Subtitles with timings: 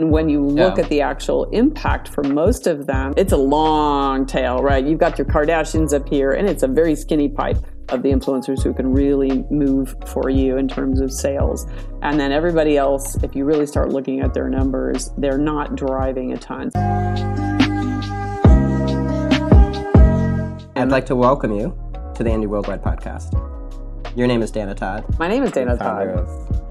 [0.00, 0.84] And when you look Yeah.
[0.84, 4.84] at the actual impact for most of them, it's a long tail, right?
[4.86, 8.62] You've got your Kardashians up here, and it's a very skinny pipe of the influencers
[8.62, 11.66] who can really move for you in terms of sales.
[12.02, 16.32] And then everybody else, if you really start looking at their numbers, they're not driving
[16.32, 16.70] a ton.
[20.76, 21.74] I'd like to welcome you
[22.14, 23.34] to the Indie Worldwide podcast.
[24.16, 25.04] Your name is Dana Todd.
[25.18, 26.67] My name is Dana founder Todd.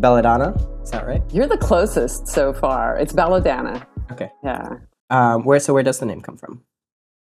[0.00, 0.56] Balodana.
[0.82, 1.22] Is that right?
[1.32, 2.96] You're the closest so far.
[2.98, 3.86] It's Balodana.
[4.10, 4.30] Okay.
[4.42, 4.76] Yeah.
[5.10, 6.62] Um, where so where does the name come from?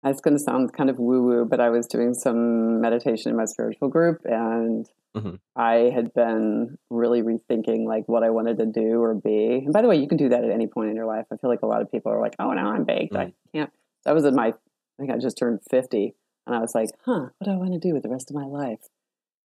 [0.05, 3.37] It's going to sound kind of woo woo, but I was doing some meditation in
[3.37, 5.41] my spiritual group and Mhm.
[5.57, 9.63] I had been really rethinking like what I wanted to do or be.
[9.65, 11.27] And by the way, you can do that at any point in your life.
[11.33, 13.17] I feel like a lot of people are like, oh, now I'm baked.
[13.17, 13.73] I can't.
[14.05, 14.53] That was in my, I
[14.99, 16.15] think I just turned 50.
[16.47, 18.37] And I was like, huh, what do I want to do with the rest of
[18.37, 18.81] my life?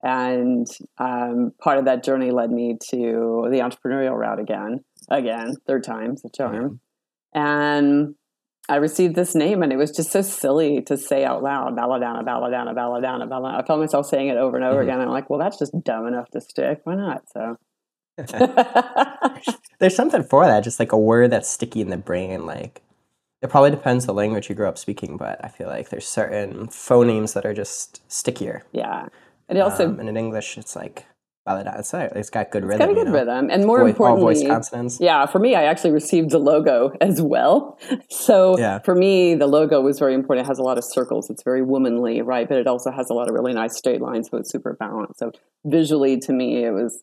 [0.03, 0.67] And
[0.99, 6.23] um, part of that journey led me to the entrepreneurial route again, again, third time's
[6.23, 6.81] the charm.
[7.35, 8.15] And
[8.69, 12.25] I received this name, and it was just so silly to say out loud, Balodana,
[12.25, 13.63] Balodana, Balodana, Balodana.
[13.63, 14.85] I felt myself saying it over and over Mhm.
[14.85, 15.01] again.
[15.01, 16.81] I'm like, well, that's just dumb enough to stick.
[16.85, 17.23] Why not?
[17.29, 17.57] So,
[19.79, 22.45] There's something for that, just like a word that's sticky in the brain.
[22.47, 22.83] Like
[23.43, 26.67] it probably depends the language you grew up speaking, but I feel like there's certain
[26.69, 28.63] phonemes that are just stickier.
[28.73, 29.07] yeah.
[29.51, 31.07] And it also um, and in English, it's like.
[31.53, 32.79] It's, it's got good it's rhythm.
[32.79, 33.13] got a good you know?
[33.13, 33.51] rhythm.
[33.51, 35.01] And more Voice- all voice consonants.
[35.01, 37.77] Yeah, for me, I actually received the logo as well.
[38.09, 38.79] So Yeah.
[38.79, 40.47] for me, the logo was very important.
[40.47, 41.29] It has a lot of circles.
[41.29, 42.49] It's very womanly, right?
[42.49, 45.19] But it also has a lot of really nice straight lines, so it's super balanced.
[45.19, 45.33] So
[45.65, 47.03] visually, to me, it was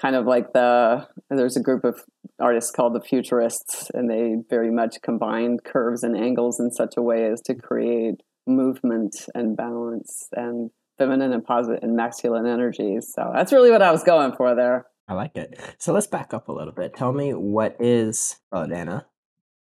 [0.00, 2.04] kind of like the there's a group of
[2.38, 7.02] artists called the futurists, and they very much combined curves and angles in such a
[7.02, 13.12] way as to create movement and balance and feminine and positive and masculine energies.
[13.14, 14.86] So that's really what I was going for there.
[15.08, 15.58] I like it.
[15.78, 16.94] So let's back up a little bit.
[16.94, 19.04] Tell me what is Balodana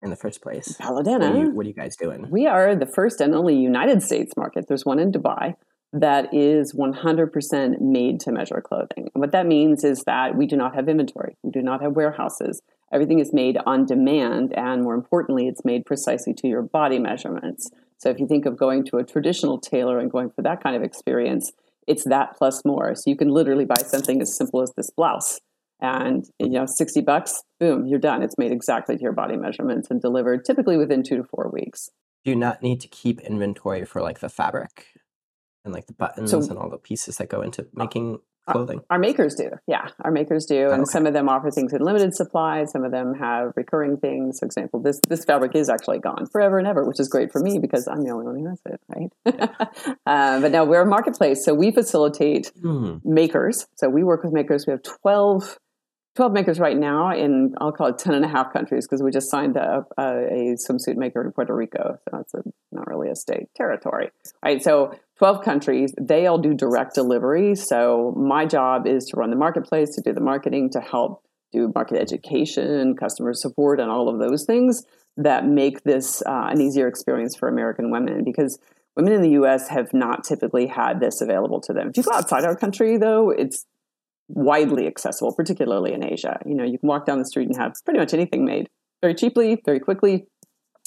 [0.03, 0.77] in the first place?
[0.79, 1.31] What Balodana.
[1.31, 2.29] are you, what are you guys doing?
[2.31, 4.67] We are the first and only United States market.
[4.69, 5.55] There's one in Dubai
[5.93, 9.09] that is 100% made to measure clothing.
[9.15, 11.93] And what that means is that we do not have inventory, we do not have
[11.93, 12.63] warehouses.
[12.93, 17.71] Everything is made on demand, and more importantly, it's made precisely to your body measurements.
[18.01, 20.75] So if you think of going to a traditional tailor and going for that kind
[20.75, 21.53] of experience,
[21.87, 22.95] it's that plus more.
[22.95, 25.41] So you can literally buy something as simple as this blouse
[25.81, 29.89] and you know 60 bucks boom you're done it's made exactly to your body measurements
[29.91, 31.89] and delivered typically within two to four weeks
[32.25, 34.89] Do you not need to keep inventory for like the fabric
[35.65, 38.19] and like the buttons So- and all the pieces that go into uh, making
[38.49, 38.81] clothing?
[38.91, 39.89] Our makers do, yeah.
[40.03, 40.91] Our makers do, and Okay.
[40.91, 42.65] some of them offer things in limited supply.
[42.65, 44.39] Some of them have recurring things.
[44.41, 47.41] For example, this this fabric is actually gone forever and ever, which is great for
[47.41, 49.11] me because I'm the only one who has it, right?
[50.07, 52.97] uh, but now we're a marketplace, so we facilitate Hmm.
[53.05, 53.67] makers.
[53.77, 54.67] So we work with makers.
[54.67, 55.59] We have 12,
[56.17, 59.11] 12 makers right now in, I'll call it 10 and a half countries because we
[59.11, 61.99] just signed up a, a swimsuit maker in Puerto Rico.
[62.05, 62.43] So that's a,
[62.73, 64.11] not really a state territory,
[64.45, 64.63] right?
[64.63, 67.55] So 12 countries, they all do direct delivery.
[67.55, 71.23] So my job is to run the marketplace, to do the marketing, to help
[71.53, 74.83] do market education, customer support, and all of those things
[75.19, 78.59] that make this uh, an easier experience for American women because
[78.97, 81.91] women in the US have not typically had this available to them.
[81.91, 83.67] If you go outside our country, though, it's
[84.29, 86.41] widely accessible, particularly in Asia.
[86.47, 88.71] You know, you can walk down the street and have pretty much anything made
[89.03, 90.29] very cheaply, very quickly.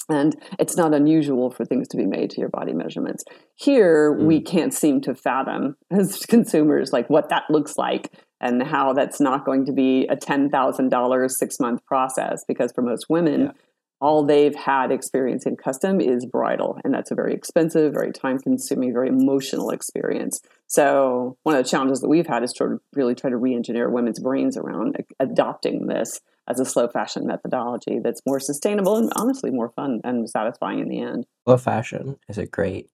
[0.08, 3.24] And it's not unusual for things to be made to your body measurements.
[3.54, 4.44] Here, we hmm.
[4.44, 9.44] can't seem to fathom as consumers like what that looks like and how that's not
[9.44, 13.52] going to be a $10,000 six month process because for most women, Yeah.
[14.00, 16.78] all they've had experience in custom is bridal.
[16.84, 20.40] And that's a very expensive, very time consuming, very emotional experience.
[20.66, 23.88] So, one of the challenges that we've had is to really try to re engineer
[23.88, 29.50] women's brains around adopting this as a slow fashion methodology that's more sustainable and honestly
[29.50, 31.26] more fun and satisfying in the end.
[31.46, 32.90] Slow fashion is a great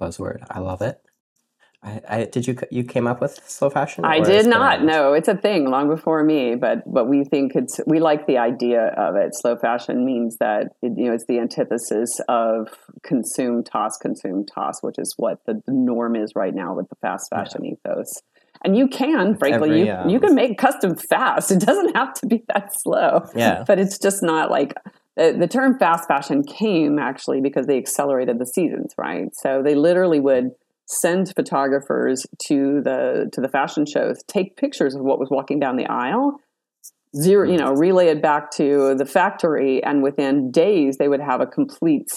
[0.00, 0.44] buzzword.
[0.50, 1.00] I love it.
[1.82, 4.04] I, I did you you came up with slow fashion?
[4.04, 4.82] I did not.
[4.82, 8.38] No, it's a thing long before me, but but we think it's we like the
[8.38, 9.34] idea of it.
[9.34, 12.68] Slow fashion means that it, you know it's the antithesis of
[13.02, 16.96] consume toss consume toss, which is what the, the norm is right now with the
[16.96, 18.22] fast fashion ethos.
[18.64, 21.50] And you can, frankly, Every, you um, you can make custom fast.
[21.56, 23.26] It doesn't have to be that slow.
[23.34, 23.64] Yeah.
[23.66, 24.74] but it's just not like
[25.16, 29.28] the, the term fast fashion came actually because they accelerated the seasons, right?
[29.34, 30.50] So they literally would
[30.86, 35.76] send photographers to the to the fashion shows, take pictures of what was walking down
[35.76, 36.40] the aisle,
[37.14, 41.40] zero, you know, relay it back to the factory, and within days they would have
[41.40, 42.10] a complete,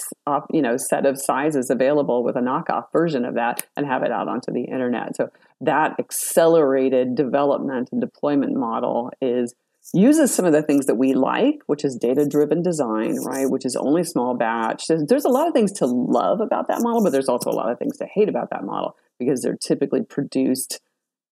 [0.52, 4.12] you know, set of sizes available with a knockoff version of that, and have it
[4.12, 5.16] out onto the internet.
[5.16, 9.54] So that accelerated development and deployment model is
[9.92, 13.50] uses some of the things that we like, which is data driven design, right?
[13.50, 14.86] Which is only small batch.
[14.86, 17.52] There's, there's, a lot of things to love about that model, but there's also a
[17.52, 20.80] lot of things to hate about that model because they're typically produced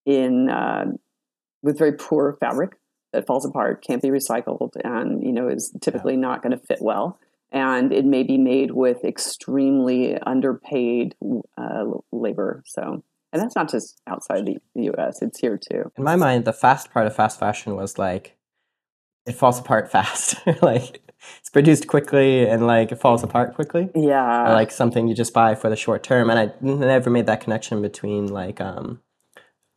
[0.07, 0.87] in uh,
[1.63, 2.77] with very poor fabric
[3.13, 6.21] that falls apart, can't be recycled, and you know is typically yeah.
[6.21, 7.19] not going to fit well.
[7.51, 11.15] And it may be made with extremely underpaid
[11.57, 12.63] uh, labor.
[12.67, 13.03] So
[13.33, 15.91] and that's not just outside the US, it's here too.
[15.97, 18.37] In my mind, the fast part of fast fashion was like
[19.27, 20.37] it falls apart fast.
[20.63, 21.03] like
[21.39, 23.91] it's produced quickly and like it falls apart quickly.
[23.95, 24.49] Yeah.
[24.49, 26.31] Or like something you just buy for the short term.
[26.31, 29.01] And I never made that connection between like um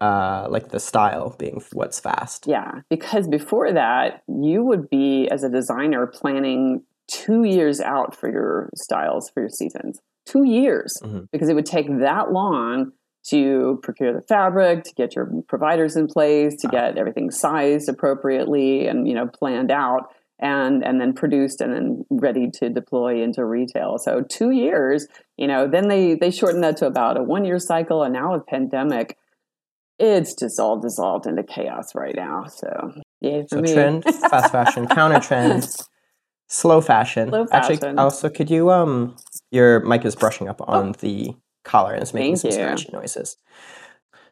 [0.01, 2.48] uh, like the style being what's fast.
[2.48, 8.30] Yeah, because before that, you would be as a designer planning two years out for
[8.30, 10.00] your styles for your seasons.
[10.25, 11.25] Two years, mm-hmm.
[11.31, 12.94] because it would take that long
[13.30, 18.88] to procure the fabric, to get your providers in place, to get everything sized appropriately
[18.88, 23.45] and you know planned out and and then produced and then ready to deploy into
[23.45, 24.00] retail.
[24.00, 25.07] So 2 years,
[25.38, 28.33] you know, then they they shortened that to about a 1 year cycle and now
[28.33, 29.18] with pandemic
[30.01, 32.45] it's just all dissolved into chaos right now.
[32.45, 33.74] So, yeah, so me.
[33.74, 35.69] trend, fast fashion, counter trend,
[36.50, 37.30] slow fashion.
[37.30, 37.75] Slow fashion.
[37.75, 39.15] Actually, also, could you um,
[39.51, 40.94] your mic is brushing up on oh.
[41.00, 43.38] the collar and it's making Thank some scratchy noises.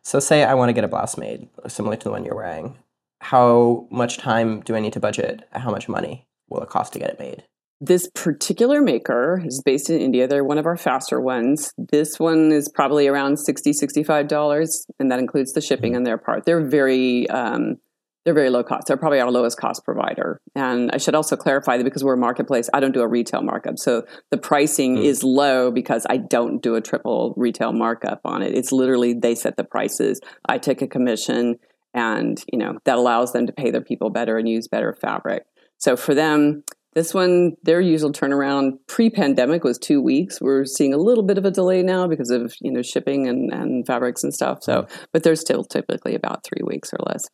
[0.02, 2.78] So, say I want to get a blouse made similar to the one you're wearing.
[3.22, 5.48] How much time do I need to budget?
[5.52, 7.44] How much money will it cost to get it made?
[7.82, 10.28] This particular maker is based in India.
[10.28, 11.74] They're one of our faster ones.
[11.78, 14.68] This one is probably around $60, $65,
[15.00, 15.98] and that includes the shipping mm-hmm.
[15.98, 16.46] on their part.
[16.46, 17.78] They're very um,
[18.26, 18.88] they're very low cost.
[18.88, 20.42] They're probably our lowest cost provider.
[20.54, 23.42] And I should also clarify that because we're a marketplace, I don't do a retail
[23.42, 23.80] markup.
[23.80, 25.04] So the pricing mm.
[25.04, 28.54] is low because I don't do a triple retail markup on it.
[28.54, 30.20] It's literally they set the prices.
[30.46, 31.60] I take a commission
[31.94, 35.46] and, you know, that allows them to pay their people better and use better fabric.
[35.78, 36.64] So for them,
[37.00, 40.42] this one, their usual turnaround pre-pandemic was two weeks.
[40.42, 43.52] We're seeing a little bit of a delay now because of you know shipping and,
[43.52, 44.64] and fabrics and stuff.
[44.64, 47.28] So, but they're still typically about three weeks or less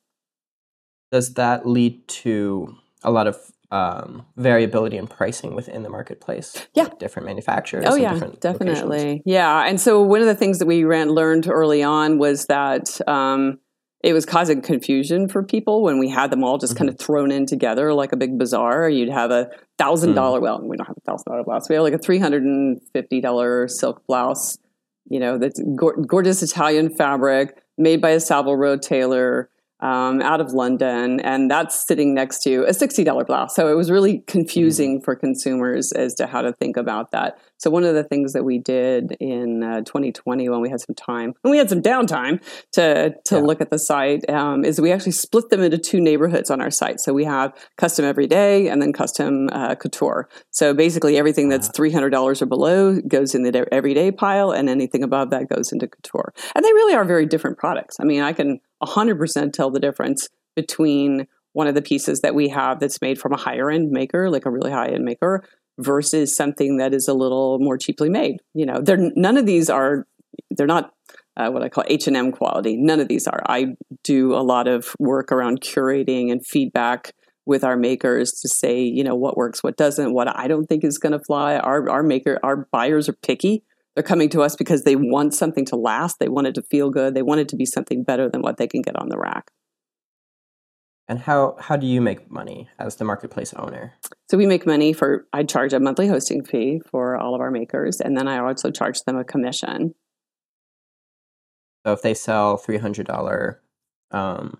[1.16, 3.38] does that lead to a lot of
[3.72, 6.68] um, variability in pricing within the marketplace?
[6.74, 7.86] Yeah, like different manufacturers.
[7.88, 8.98] Oh yeah, definitely.
[8.98, 9.22] Locations?
[9.26, 13.00] Yeah, and so one of the things that we ran, learned early on was that
[13.08, 13.60] um,
[14.06, 16.84] it was causing confusion for people when we had them all just mm-hmm.
[16.84, 18.88] kind of thrown in together like a big bazaar.
[18.88, 19.50] You'd have a
[19.80, 20.42] thousand dollar dollar.
[20.42, 21.68] Well, we don't have a thousand dollar blouse.
[21.68, 24.60] We have like a three hundred and fifty dollar silk blouse.
[25.10, 29.50] You know, that's go- gorgeous Italian fabric made by a Savile Row tailor
[29.80, 33.56] um, out of London, and that's sitting next to a $60 blouse.
[33.56, 35.04] So it was really confusing mm-hmm.
[35.04, 37.38] for consumers as to how to think about that.
[37.66, 40.94] So one of the things that we did in uh, 2020 when we had some
[40.94, 42.40] time, and we had some downtime
[42.74, 43.42] to to yeah.
[43.42, 46.70] look at the site, um, is we actually split them into two neighborhoods on our
[46.70, 47.00] site.
[47.00, 50.30] So we have custom everyday and then custom uh, couture.
[50.52, 55.32] So basically, everything that's $300 or below goes in the everyday pile, and anything above
[55.32, 56.36] that goes into couture.
[56.54, 57.96] And they really are very different products.
[58.00, 62.50] I mean, I can 100% tell the difference between one of the pieces that we
[62.50, 65.42] have that's made from a higher end maker, like a really high end maker,
[65.80, 68.38] versus something that is a little more cheaply made.
[68.54, 70.08] You know, they're none of these are
[70.52, 70.92] they're not
[71.38, 72.78] uh, what I call H and M quality.
[72.78, 73.42] None of these are.
[73.48, 77.14] I do a lot of work around curating and feedback
[77.46, 80.84] with our makers to say, you know, what works, what doesn't, what I don't think
[80.84, 81.58] is going to fly.
[81.58, 83.64] Our our maker, our buyers are picky.
[83.96, 86.20] They're coming to us because they want something to last.
[86.20, 87.14] They want it to feel good.
[87.14, 89.52] They want it to be something better than what they can get on the rack.
[91.08, 93.94] And how how do you make money as the marketplace owner?
[94.30, 97.52] So we make money for I charge a monthly hosting fee for all of our
[97.52, 99.94] makers, and then I also charge them a commission.
[101.86, 103.62] So if they sell three hundred dollar
[104.10, 104.58] um,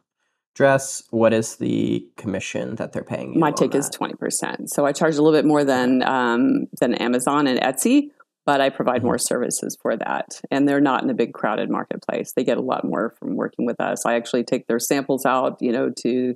[0.54, 3.40] dress, what is the commission that they're paying?
[3.40, 4.72] My take is twenty percent.
[4.72, 8.12] So I charge a little bit more than um, than Amazon and Etsy,
[8.46, 9.08] but I provide mm-hmm.
[9.08, 10.42] more services for that.
[10.52, 12.34] And they're not in a big crowded marketplace.
[12.36, 14.06] They get a lot more from working with us.
[14.06, 16.36] I actually take their samples out, you know, to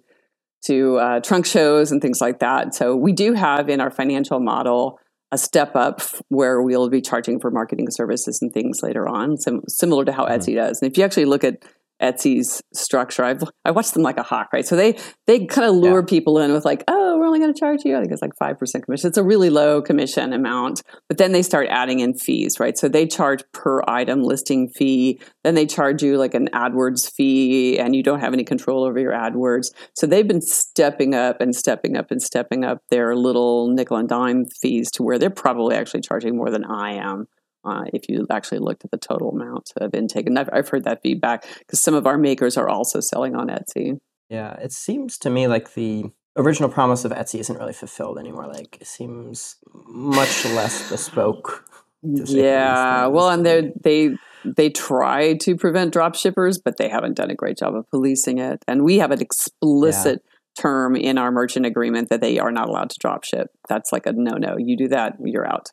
[0.66, 2.76] to uh, trunk shows and things like that.
[2.76, 5.00] So we do have in our financial model
[5.32, 9.62] a step up where we'll be charging for marketing services and things later on, sim-
[9.70, 10.34] similar to how mm-hmm.
[10.34, 10.82] Etsy does.
[10.82, 11.64] And if you actually look at
[12.02, 13.24] Etsy's structure.
[13.24, 14.66] I've I watched them like a hawk, right?
[14.66, 14.98] So they
[15.28, 16.06] they kind of lure yeah.
[16.06, 17.96] people in with like, oh, only going to charge you.
[17.96, 19.08] I think it's like five percent commission.
[19.08, 22.78] It's a really low commission amount, but then they start adding in fees, right?
[22.78, 25.22] So they charge per item listing fee.
[25.44, 29.00] Then they charge you like an AdWords fee, and you don't have any control over
[29.00, 29.68] your AdWords.
[29.96, 34.10] So they've been stepping up and stepping up and stepping up their little nickel and
[34.10, 37.26] dime fees to where they're probably actually charging more than I am
[37.64, 40.28] uh, if you actually looked at the total amount of intake.
[40.28, 43.48] And I've, I've heard that feedback because some of our makers are also selling on
[43.48, 43.98] Etsy.
[44.30, 46.06] Yeah, it seems to me like the
[46.36, 48.48] original promise of Etsy isn't really fulfilled anymore.
[48.48, 49.56] Like it seems
[49.88, 51.66] much less bespoke.
[52.02, 57.30] Yeah, well, and they they they try to prevent drop shippers, but they haven't done
[57.30, 58.64] a great job of policing it.
[58.68, 60.62] And we have an explicit yeah.
[60.62, 63.50] term in our merchant agreement that they are not allowed to drop ship.
[63.68, 64.56] That's like a no no.
[64.58, 65.72] You do that, you're out.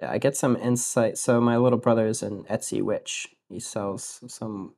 [0.00, 1.18] Yeah, I get some insight.
[1.18, 3.28] So my little brother is an Etsy witch.
[3.48, 4.74] He sells some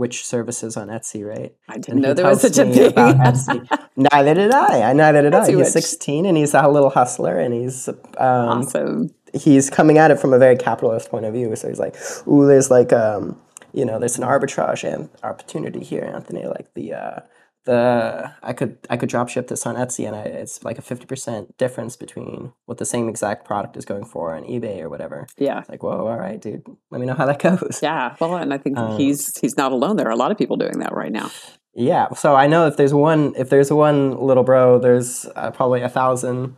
[0.00, 1.54] witch services on Etsy, right?
[1.68, 3.68] I didn't know there was such a thing.
[3.96, 4.90] neither did I.
[4.90, 5.46] I neither did Etsy I.
[5.48, 5.68] He's witch.
[5.68, 9.14] 16 and he's a little hustler and he's um, awesome.
[9.34, 11.54] He's coming at it from a very capitalist point of view.
[11.54, 11.94] So he's like,
[12.26, 13.40] "Ooh, there's like um,
[13.72, 16.46] you know, there's an arbitrage and opportunity here, Anthony.
[16.46, 17.20] Like the uh,
[17.64, 20.82] the I could I could drop ship this on Etsy and I, it's like a
[20.82, 24.88] fifty percent difference between what the same exact product is going for on eBay or
[24.88, 25.26] whatever.
[25.36, 26.64] Yeah, it's like whoa, all right, dude.
[26.90, 27.80] Let me know how that goes.
[27.82, 29.96] Yeah, well, and I think um, he's he's not alone.
[29.96, 31.30] There are a lot of people doing that right now.
[31.74, 35.82] Yeah, so I know if there's one if there's one little bro, there's uh, probably
[35.82, 36.56] a thousand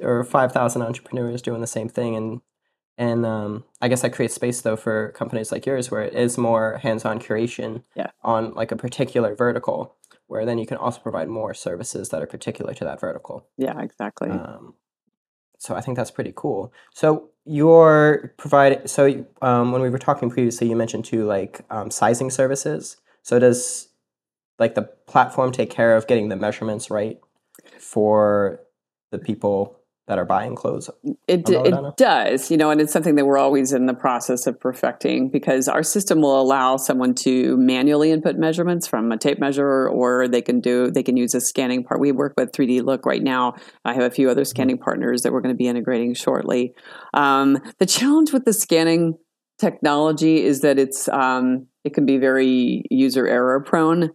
[0.00, 2.40] or five thousand entrepreneurs doing the same thing, and
[2.96, 6.38] and um, I guess that creates space though for companies like yours where it is
[6.38, 8.10] more hands-on curation yeah.
[8.22, 9.94] on like a particular vertical
[10.28, 13.46] where then you can also provide more services that are particular to that vertical.
[13.56, 14.30] Yeah, exactly.
[14.30, 14.74] Um,
[15.58, 16.72] so I think that's pretty cool.
[16.94, 18.86] So you're providing.
[18.86, 22.98] So um, when we were talking previously, you mentioned too like um, sizing services.
[23.22, 23.88] So does
[24.58, 27.18] like the platform take care of getting the measurements right
[27.78, 28.60] for
[29.10, 29.77] the people
[30.08, 30.90] that are buying clothes?
[31.28, 34.58] It, it does, you know, and it's something that we're always in the process of
[34.58, 39.86] perfecting because our system will allow someone to manually input measurements from a tape measure,
[39.88, 42.00] or they can do they can use a scanning part.
[42.00, 43.54] We work with 3D Look right now.
[43.84, 44.48] I have a few other mm-hmm.
[44.48, 44.84] scanning mm-hmm.
[44.84, 46.72] partners that we're going to be integrating shortly.
[47.12, 49.18] Um, the challenge with the scanning
[49.60, 54.10] technology is that it's um, it can be very user error prone.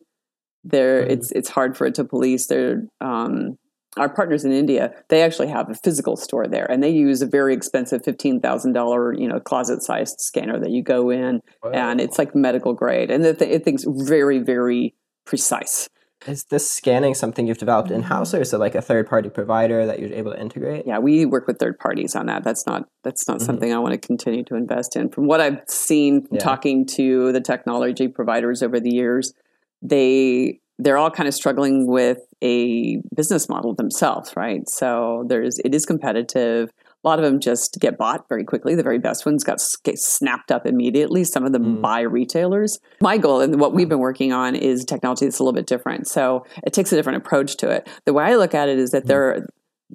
[0.64, 1.12] There, mm-hmm.
[1.12, 2.48] it's it's hard for it to police.
[2.48, 3.58] There, um,
[3.98, 7.28] our partners in India, they actually have a physical store there, and they use a
[7.28, 11.72] very expensive fifteen thousand dollar, you know, closet sized scanner that you go in, wow.
[11.72, 14.96] and it's like medical grade, and it, it thinks very, very
[15.26, 15.90] precise.
[16.26, 19.30] Is this scanning something you've developed in house, or is it like a third party
[19.30, 20.88] provider that you're able to integrate?
[20.88, 22.44] Yeah, we work with third parties on that.
[22.44, 23.46] That's not that's not mm-hmm.
[23.46, 25.10] something I want to continue to invest in.
[25.10, 26.40] From what I've seen, yeah.
[26.40, 29.34] talking to the technology providers over the years,
[29.82, 34.68] they they're all kind of struggling with a business model themselves, right?
[34.70, 36.72] So there's it is competitive.
[37.04, 38.76] A lot of them just get bought very quickly.
[38.76, 41.24] The very best ones got get snapped up immediately.
[41.24, 41.82] Some of them mm.
[41.82, 42.80] buy retailers.
[43.02, 46.08] My goal and what we've been working on is technology that's a little bit different.
[46.08, 47.90] So it takes a different approach to it.
[48.06, 49.08] The way I look at it is that mm.
[49.08, 49.48] there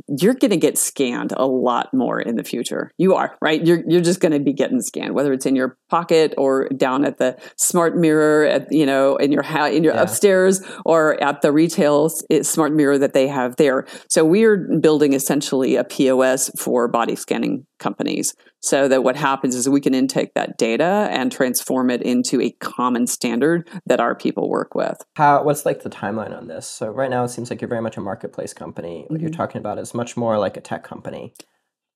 [0.06, 2.92] you're going to get scanned a lot more in the future.
[2.98, 3.64] You are, right?
[3.64, 7.04] You're you're just going to be getting scanned whether it's in your pocket or down
[7.04, 10.02] at the smart mirror at you know in your in your yeah.
[10.02, 12.10] upstairs or at the retail
[12.42, 13.86] smart mirror that they have there.
[14.08, 19.68] So we're building essentially a POS for body scanning companies so that what happens is
[19.68, 24.48] we can intake that data and transform it into a common standard that our people
[24.48, 25.00] work with.
[25.16, 26.66] How what's like the timeline on this?
[26.66, 29.04] So right now it seems like you're very much a marketplace company.
[29.06, 29.22] What mm-hmm.
[29.22, 31.34] you're talking about is much more like a tech company.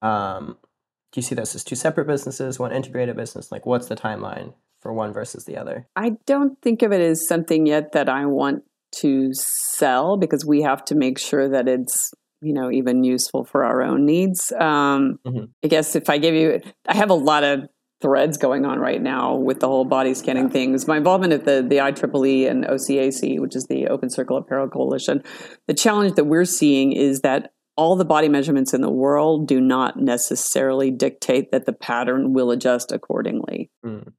[0.02, 0.56] Um,
[1.12, 3.50] do you see this as two separate businesses, one integrated business?
[3.50, 5.88] Like what's the timeline for one versus the other?
[5.96, 8.62] I don't think of it as something yet that I want
[8.96, 13.64] to sell because we have to make sure that it's you know even useful for
[13.64, 15.44] our own needs um, mm-hmm.
[15.64, 17.60] i guess if i give you i have a lot of
[18.00, 20.50] threads going on right now with the whole body scanning yeah.
[20.50, 24.68] things my involvement at the the ieee and ocac which is the open circle apparel
[24.68, 25.22] coalition
[25.68, 29.60] the challenge that we're seeing is that all the body measurements in the world do
[29.60, 34.12] not necessarily dictate that the pattern will adjust accordingly mm.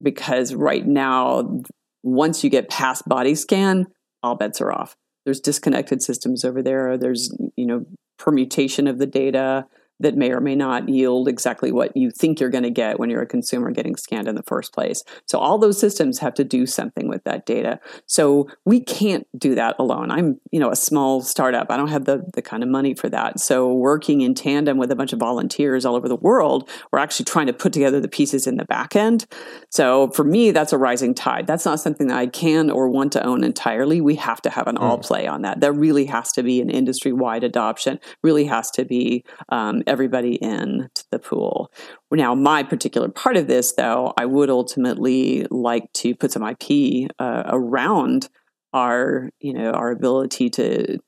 [0.00, 1.60] because right now
[2.04, 3.86] once you get past body scan
[4.22, 6.96] all bets are off there's disconnected systems over there.
[6.96, 7.84] There's you know
[8.18, 9.66] permutation of the data
[10.00, 13.10] that may or may not yield exactly what you think you're going to get when
[13.10, 15.02] you're a consumer getting scanned in the first place.
[15.26, 17.80] So all those systems have to do something with that data.
[18.06, 20.10] So we can't do that alone.
[20.10, 21.70] I'm, you know, a small startup.
[21.70, 23.40] I don't have the the kind of money for that.
[23.40, 27.24] So working in tandem with a bunch of volunteers all over the world, we're actually
[27.26, 29.26] trying to put together the pieces in the back end.
[29.70, 31.46] So for me, that's a rising tide.
[31.46, 34.00] That's not something that I can or want to own entirely.
[34.00, 34.82] We have to have an mm.
[34.82, 35.60] all play on that.
[35.60, 38.00] There really has to be an industry wide adoption.
[38.22, 41.70] Really has to be um, everybody in to the pool.
[42.10, 47.10] Now, my particular part of this, though, I would ultimately like to put some IP
[47.20, 48.28] uh, around
[48.72, 50.98] our, you know, our ability to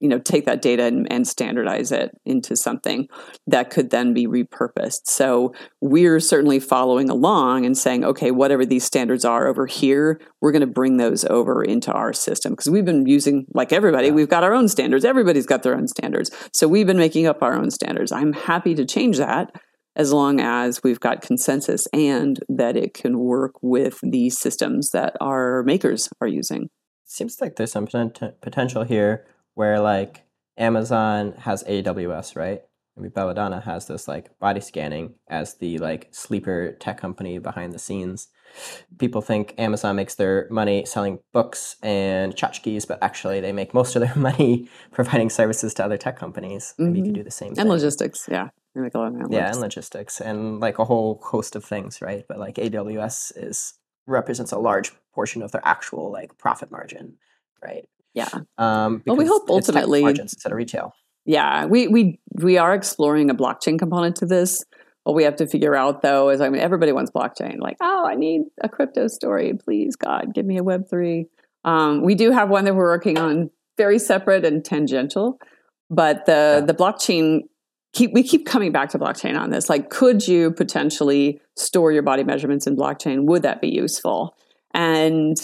[0.00, 3.08] you know take that data and, and, standardize it into something
[3.46, 5.06] that could then be repurposed.
[5.06, 10.52] So we're certainly following along and saying okay whatever these standards are over here we're
[10.52, 12.52] going to bring those over into our system.
[12.52, 15.04] Because we've been using like everybody we've got our own standards.
[15.04, 16.30] Everybody's got their own standards.
[16.52, 18.12] So we've been making up our own standards.
[18.12, 19.50] I'm happy to change that
[19.96, 25.16] as long as we've got consensus and that it can work with the systems that
[25.20, 26.68] our makers are using.
[27.06, 29.26] Seems like there's some potential here
[29.56, 30.22] where like
[30.56, 32.62] Amazon has AWS, right?
[32.96, 37.78] Maybe Balodana has this like body scanning as the like sleeper tech company behind the
[37.78, 38.28] scenes.
[38.98, 43.96] People think Amazon makes their money selling books and tchotchkes, but actually they make most
[43.96, 46.74] of their money providing services to other tech companies.
[46.74, 46.84] Mm-hmm.
[46.84, 47.68] Maybe you could do the same and thing.
[47.68, 48.48] logistics, yeah.
[48.74, 52.24] Make a lot of yeah, and logistics and like a whole host of things, right?
[52.28, 53.72] But like AWS is
[54.06, 57.16] represents a large portion of their actual like profit margin,
[57.64, 57.88] right?
[58.16, 58.28] Yeah.
[58.58, 60.94] Um, well, we hope ultimately margins instead of retail.
[61.26, 64.64] Yeah, we we we are exploring a blockchain component to this.
[65.04, 67.58] What we have to figure out though is, I mean, everybody wants blockchain.
[67.60, 71.26] Like, oh, I need a crypto story, please, God, give me a Web three.
[71.64, 75.38] Um, we do have one that we're working on, very separate and tangential,
[75.90, 76.66] but the yeah.
[76.66, 77.42] the blockchain
[77.92, 79.68] keep we keep coming back to blockchain on this.
[79.68, 83.24] Like, could you potentially store your body measurements in blockchain?
[83.24, 84.34] Would that be useful?
[84.72, 85.36] And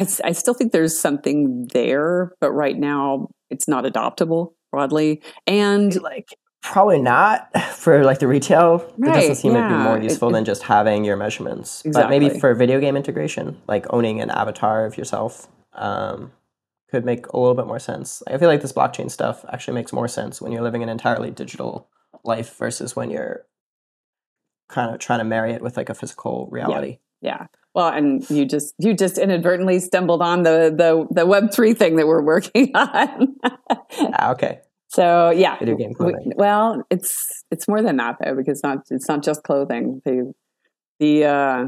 [0.00, 5.22] I, I still think there's something there, but right now it's not adoptable broadly.
[5.46, 8.78] And like probably not for like the retail.
[8.96, 9.68] Right, it doesn't seem yeah.
[9.68, 11.82] to be more useful it, than just having your measurements.
[11.84, 12.18] Exactly.
[12.18, 16.32] But maybe for video game integration, like owning an avatar of yourself, um,
[16.90, 18.22] could make a little bit more sense.
[18.26, 21.30] I feel like this blockchain stuff actually makes more sense when you're living an entirely
[21.30, 21.88] digital
[22.24, 23.44] life versus when you're
[24.68, 26.98] kind of trying to marry it with like a physical reality.
[27.20, 27.38] Yeah.
[27.40, 27.46] yeah.
[27.74, 31.96] Well, and you just you just inadvertently stumbled on the the the Web three thing
[31.96, 33.36] that we're working on.
[33.44, 34.60] ah, okay.
[34.88, 36.26] So yeah, video game clothing.
[36.26, 40.02] We, well, it's it's more than that though because it's not it's not just clothing.
[40.04, 40.32] The
[40.98, 41.66] the uh,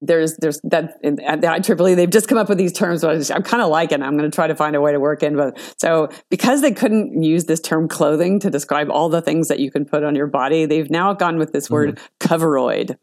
[0.00, 3.02] there's there's that at the IEEE they've just come up with these terms.
[3.02, 4.02] So I'm kind of liking.
[4.02, 5.36] I'm going to try to find a way to work in.
[5.36, 9.58] But so because they couldn't use this term clothing to describe all the things that
[9.58, 12.34] you can put on your body, they've now gone with this word mm-hmm.
[12.34, 12.96] coveroid.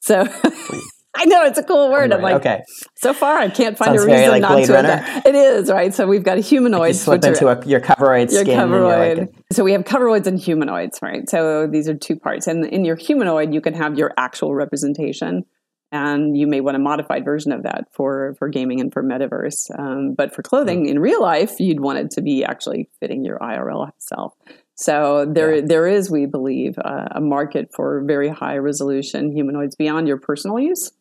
[0.00, 0.26] So
[1.16, 2.12] I know it's a cool word.
[2.12, 2.62] I'm like, okay.
[2.94, 4.72] So far, I can't find Sounds a reason like not Blade to.
[4.74, 5.22] Runner.
[5.24, 5.94] It is right.
[5.94, 7.06] So we've got humanoids.
[7.06, 8.58] Like you slip into a, your coveroid your skin.
[8.58, 9.18] Coveroid.
[9.18, 11.28] Like so we have coveroids and humanoids, right?
[11.28, 12.46] So these are two parts.
[12.46, 15.44] And in your humanoid, you can have your actual representation,
[15.90, 19.70] and you may want a modified version of that for for gaming and for metaverse.
[19.78, 20.92] Um, but for clothing mm-hmm.
[20.92, 24.34] in real life, you'd want it to be actually fitting your IRL self.
[24.76, 25.62] So there, yeah.
[25.64, 30.60] there is, we believe, uh, a market for very high resolution humanoids beyond your personal
[30.60, 30.92] use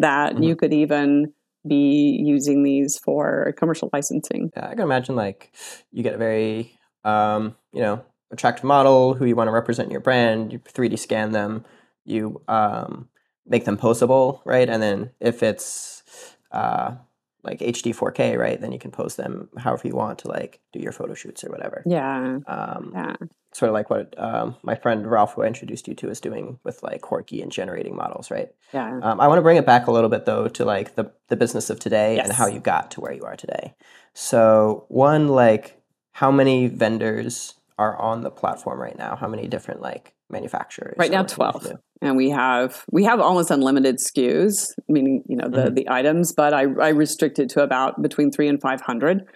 [0.00, 0.42] that mm-hmm.
[0.42, 1.32] you could even
[1.66, 4.50] be using these for commercial licensing.
[4.56, 5.52] Yeah, I can imagine like
[5.90, 10.00] you get a very um, you know attractive model who you want to represent your
[10.00, 10.52] brand.
[10.52, 11.64] You 3D scan them,
[12.04, 13.08] you um,
[13.46, 14.68] make them postable, right?
[14.68, 16.02] And then if it's
[16.52, 16.96] uh,
[17.46, 18.60] like HD 4K, right?
[18.60, 21.50] Then you can post them however you want to like do your photo shoots or
[21.50, 21.82] whatever.
[21.86, 22.40] Yeah.
[22.46, 23.16] Um, yeah.
[23.52, 26.58] Sort of like what um, my friend Ralph, who I introduced you to, is doing
[26.62, 28.50] with like Horky and generating models, right?
[28.74, 29.00] Yeah.
[29.02, 31.36] Um, I want to bring it back a little bit though to like the the
[31.36, 32.26] business of today yes.
[32.26, 33.74] and how you got to where you are today.
[34.12, 35.80] So one, like,
[36.12, 39.16] how many vendors are on the platform right now?
[39.16, 40.96] How many different like manufacturers?
[40.98, 41.66] Right now, twelve
[42.02, 45.74] and we have we have almost unlimited SKUs, meaning you know the mm-hmm.
[45.74, 49.26] the items, but I, I restrict it to about between three and five hundred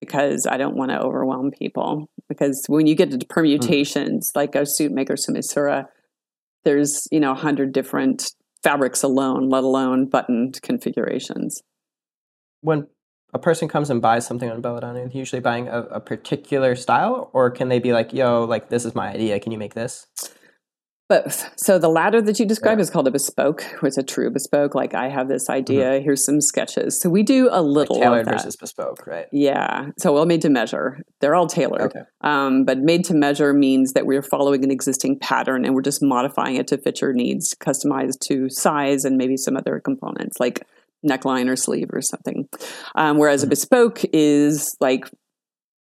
[0.00, 2.10] because I don't want to overwhelm people.
[2.28, 4.38] Because when you get to permutations, mm-hmm.
[4.38, 5.86] like a suit maker Sumissura,
[6.64, 11.62] there's you know a hundred different fabrics alone, let alone buttoned configurations.
[12.60, 12.86] When
[13.32, 16.76] a person comes and buys something on Balodana, are they usually buying a, a particular
[16.76, 19.40] style, or can they be like, "Yo, like this is my idea.
[19.40, 20.06] Can you make this?"
[21.06, 21.50] Both.
[21.58, 22.82] So the latter that you describe yeah.
[22.82, 24.74] is called a bespoke, or it's a true bespoke.
[24.74, 26.04] Like I have this idea, mm-hmm.
[26.04, 26.98] here's some sketches.
[26.98, 29.26] So we do a little like tailored versus bespoke, right?
[29.30, 29.90] Yeah.
[29.98, 31.02] So well made to measure.
[31.20, 31.94] They're all tailored.
[31.94, 32.00] Okay.
[32.22, 36.02] Um, but made to measure means that we're following an existing pattern and we're just
[36.02, 40.66] modifying it to fit your needs, customized to size and maybe some other components like
[41.06, 42.48] neckline or sleeve or something.
[42.94, 43.48] Um, whereas mm-hmm.
[43.48, 45.10] a bespoke is like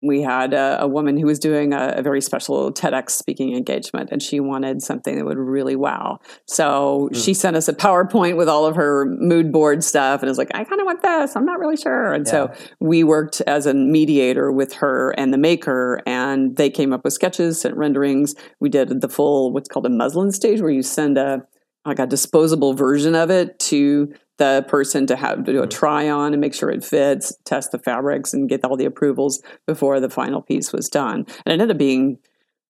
[0.02, 4.08] we had a, a, woman who was doing a, a, very special TEDx speaking engagement,
[4.10, 6.20] and she wanted something that would really wow.
[6.46, 7.24] So mm.
[7.24, 10.50] she sent us a PowerPoint with all of her mood board stuff, and was like,
[10.54, 11.36] "I kind of want this.
[11.36, 12.30] I'm not really sure." And yeah.
[12.30, 17.04] so we worked as a mediator with her and the maker, and they came up
[17.04, 18.34] with sketches, sent renderings.
[18.58, 21.46] We did the full what's called a muslin stage, where you send a
[21.84, 25.68] like a disposable version of it to the person to have to do a mm-hmm.
[25.68, 29.40] try on and make sure it fits, test the fabrics, and get all the approvals
[29.66, 31.26] before the final piece was done.
[31.44, 32.18] And it ended up being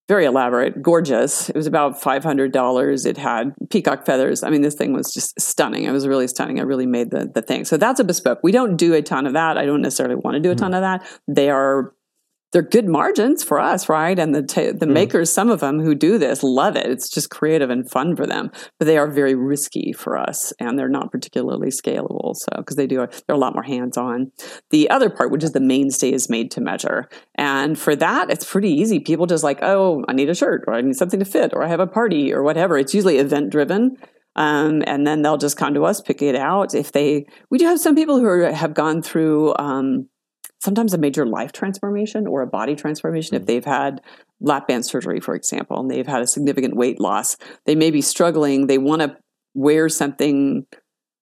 [0.08, 1.48] very elaborate, gorgeous.
[1.48, 3.06] It was about five hundred dollars.
[3.06, 4.42] It had peacock feathers.
[4.42, 5.84] I mean, this thing was just stunning.
[5.84, 6.58] It was really stunning.
[6.58, 7.64] I really made the the thing.
[7.64, 8.40] So that's a bespoke.
[8.42, 9.56] We don't do a ton of that.
[9.56, 10.64] I don't necessarily want to do a mm-hmm.
[10.64, 11.06] ton of that.
[11.28, 11.94] They are
[12.52, 14.18] they're good margins for us, right?
[14.18, 14.92] And the t- the mm.
[14.92, 16.86] makers, some of them who do this, love it.
[16.86, 20.78] It's just creative and fun for them, but they are very risky for us, and
[20.78, 22.34] they're not particularly scalable.
[22.34, 24.32] So because they do, they're a lot more hands on.
[24.70, 28.50] The other part, which is the mainstay, is made to measure, and for that, it's
[28.50, 29.00] pretty easy.
[29.00, 31.62] People just like, oh, I need a shirt, or I need something to fit, or
[31.62, 32.78] I have a party, or whatever.
[32.78, 33.96] It's usually event driven.
[34.36, 36.72] Um, and then they'll just come to us, pick it out.
[36.72, 40.08] If they, we do have some people who are, have gone through um,
[40.60, 43.42] sometimes a major life transformation or a body transformation mm-hmm.
[43.42, 44.00] if they've had
[44.40, 48.00] lap band surgery for example and they've had a significant weight loss they may be
[48.00, 49.16] struggling they want to
[49.54, 50.66] wear something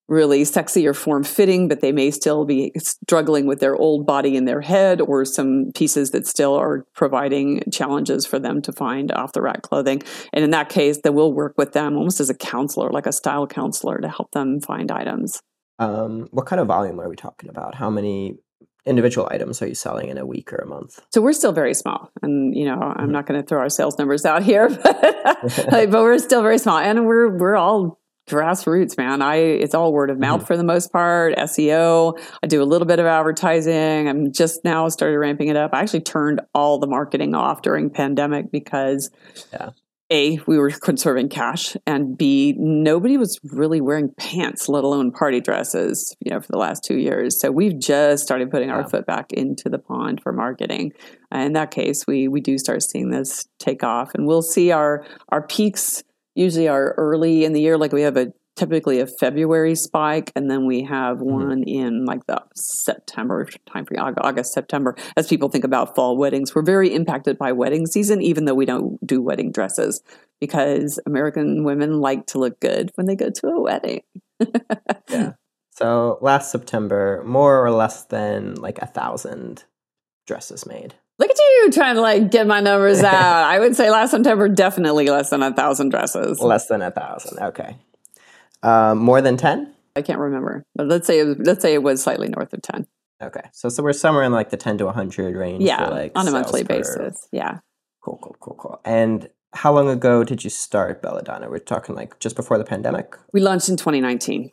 [0.09, 4.37] really sexy or form fitting but they may still be struggling with their old body
[4.37, 9.13] in their head or some pieces that still are providing challenges for them to find
[9.13, 10.03] off the rack clothing.
[10.33, 13.13] And in that case then we'll work with them almost as a counselor like a
[13.13, 15.43] style counselor to help them find items.
[15.79, 17.75] Um, what kind of volume are we talking about?
[17.75, 18.39] How many
[18.87, 21.01] individual items are you selling in a week or a month?
[21.11, 23.13] So we're still very small, and you know I'm mm-hmm.
[23.13, 26.79] not going to throw our sales numbers out here, but, but we're still very small,
[26.79, 29.23] and we're we're all grassroots, man.
[29.23, 30.47] I it's all word of mouth mm-hmm.
[30.47, 31.35] for the most part.
[31.37, 32.19] SEO.
[32.43, 34.09] I do a little bit of advertising.
[34.09, 35.73] I'm just now started ramping it up.
[35.75, 39.11] I actually turned all the marketing off during pandemic because
[39.53, 39.71] yeah.
[40.11, 45.41] A, we were conserving cash, and B, nobody was really wearing pants, let alone party
[45.41, 47.39] dresses, you know, for the last two years.
[47.39, 50.93] So we've just started putting our foot back into the pond for marketing.
[51.35, 54.71] Uh, in that case, we we do start seeing this take off, and we'll see
[54.71, 56.03] our our peaks
[56.35, 57.77] usually are early in the year.
[57.77, 61.33] Like we have a typically a February spike, and then we have mm-hmm.
[61.33, 66.55] one in like the September time for August, September, as people think about fall weddings.
[66.55, 70.03] We're very impacted by wedding season, even though we don't do wedding dresses,
[70.41, 74.03] because American women like to look good when they go to a wedding.
[75.09, 75.33] yeah.
[75.73, 79.65] So last September, more or less than like a thousand
[80.27, 80.95] dresses made.
[81.19, 83.45] Look at you trying to like get my numbers out.
[83.45, 86.41] I would say last September, definitely less than a thousand dresses.
[86.41, 87.39] Less than a thousand.
[87.39, 87.77] Okay.
[88.63, 89.75] Um, more than 10?
[89.97, 90.65] I can't remember.
[90.75, 92.87] But let's say it was, let's say it was slightly north of 10.
[93.23, 93.43] Okay.
[93.53, 96.29] So so we're somewhere in like the 10 to 100 range yeah, for like on
[96.29, 97.27] a monthly basis.
[97.33, 97.59] Yeah.
[98.01, 98.81] Cool, cool, cool, cool.
[98.85, 101.51] And how long ago did you start Balodana?
[101.51, 103.17] We're talking like just before the pandemic?
[103.33, 104.53] We launched in 2019.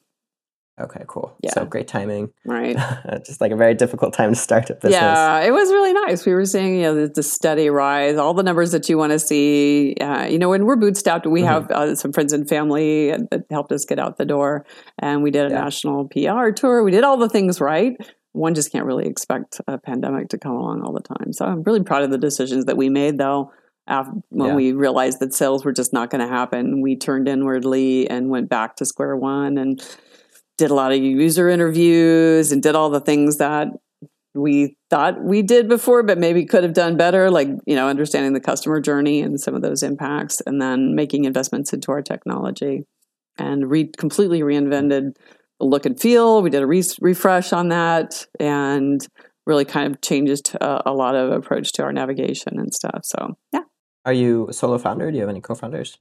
[0.78, 1.34] Okay, cool.
[1.42, 1.54] Yeah.
[1.54, 2.34] So great timing.
[2.44, 2.76] Right.
[3.26, 4.92] Just like a very difficult time to start a business.
[4.92, 6.26] Yeah, it was really nice.
[6.26, 9.14] We were seeing, you know, the, the steady rise, all the numbers that you want
[9.14, 9.96] to see.
[10.02, 11.48] Uh, you know, when we're bootstrapped, we mm-hmm.
[11.48, 14.66] have uh, some friends and family that helped us get out the door.
[15.00, 15.62] And we did a yeah.
[15.62, 16.84] national PR tour.
[16.84, 17.96] We did all the things right.
[18.34, 21.32] One just can't really expect a pandemic to come along all the time.
[21.32, 23.54] So I'm really proud of the decisions that we made, though.
[23.88, 24.56] After, when yeah.
[24.56, 28.50] we realized that sales were just not going to happen, we turned inwardly and went
[28.50, 29.80] back to square one and
[30.58, 33.68] did a lot of user interviews and did all the things that
[34.34, 38.34] we thought we did before, but maybe could have done better, like, you know, understanding
[38.34, 42.84] the customer journey and some of those impacts, and then making investments into our technology
[43.38, 45.16] and re- completely reinvented
[45.60, 46.42] the look and feel.
[46.42, 49.06] We did a re- refresh on that and
[49.46, 53.02] really kind of changed a, a lot of approach to our navigation and stuff.
[53.04, 53.62] So, yeah.
[54.06, 55.10] Are you a solo founder?
[55.10, 55.98] Do you have any co-founders?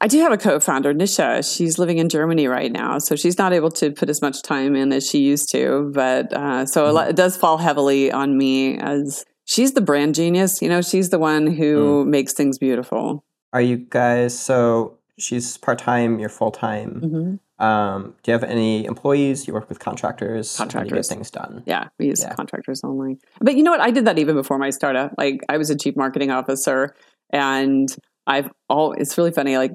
[0.00, 1.56] I do have a co-founder, Nisha.
[1.56, 4.74] She's living in Germany right now, so she's not able to put as much time
[4.74, 5.92] in as she used to.
[5.94, 7.08] But uh, so mm.
[7.08, 10.60] it does fall heavily on me as she's the brand genius.
[10.62, 12.08] You know, she's the one who mm.
[12.08, 13.24] makes things beautiful.
[13.52, 14.98] Are you guys so?
[15.16, 16.18] She's part time.
[16.18, 17.00] You're full time.
[17.00, 17.64] Mm-hmm.
[17.64, 19.46] Um, do you have any employees?
[19.46, 20.56] You work with contractors.
[20.56, 21.62] Contractors get things done.
[21.66, 22.34] Yeah, we use yeah.
[22.34, 23.18] contractors only.
[23.40, 23.80] But you know what?
[23.80, 25.14] I did that even before my startup.
[25.16, 26.96] Like I was a chief marketing officer
[27.30, 27.88] and
[28.26, 29.56] I've all, it's really funny.
[29.56, 29.72] Like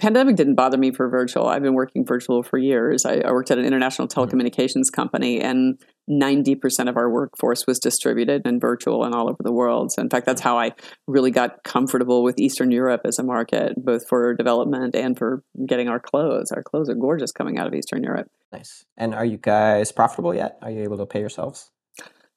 [0.00, 1.46] pandemic didn't bother me for virtual.
[1.46, 3.04] I've been working virtual for years.
[3.04, 4.20] I, I worked at an international mm-hmm.
[4.20, 9.52] telecommunications company and 90% of our workforce was distributed and virtual and all over the
[9.52, 9.92] world.
[9.92, 10.72] So in fact, that's how I
[11.06, 15.88] really got comfortable with Eastern Europe as a market, both for development and for getting
[15.88, 16.50] our clothes.
[16.50, 18.28] Our clothes are gorgeous coming out of Eastern Europe.
[18.52, 18.84] Nice.
[18.96, 20.58] And are you guys profitable yet?
[20.62, 21.70] Are you able to pay yourselves?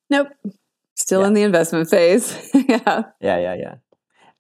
[0.09, 0.27] Nope.
[0.95, 1.27] Still yeah.
[1.27, 2.51] in the investment phase.
[2.53, 3.03] yeah.
[3.19, 3.75] Yeah, yeah, yeah.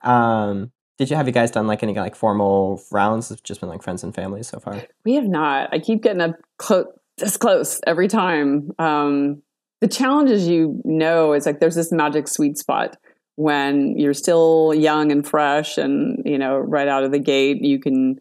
[0.03, 3.31] Um, did you have you guys done like any like formal rounds?
[3.31, 4.83] It's just been like friends and family so far.
[5.05, 5.73] We have not.
[5.73, 6.85] I keep getting up close,
[7.17, 8.71] this close every time.
[8.77, 9.41] Um,
[9.81, 12.97] the challenge, you know, is like there's this magic sweet spot
[13.35, 17.79] when you're still young and fresh, and you know, right out of the gate, you
[17.79, 18.19] can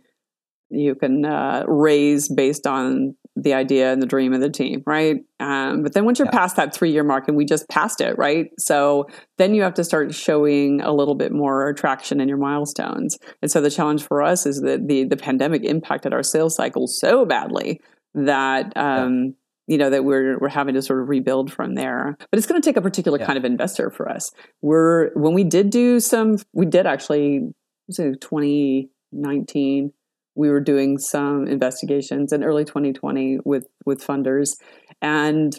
[0.70, 5.16] you can uh, raise based on the idea and the dream of the team, right?
[5.40, 6.38] Um, but then once you're yeah.
[6.38, 8.50] past that three year mark, and we just passed it, right?
[8.58, 9.06] So
[9.38, 13.18] then you have to start showing a little bit more traction in your milestones.
[13.40, 16.86] And so the challenge for us is that the the pandemic impacted our sales cycle
[16.86, 17.80] so badly
[18.14, 18.76] that.
[18.76, 19.30] Um, yeah
[19.68, 22.60] you know that we're we're having to sort of rebuild from there but it's going
[22.60, 23.24] to take a particular yeah.
[23.24, 27.40] kind of investor for us we're when we did do some we did actually
[27.86, 29.92] was it 2019
[30.34, 34.56] we were doing some investigations in early 2020 with with funders
[35.00, 35.56] and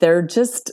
[0.00, 0.72] they're just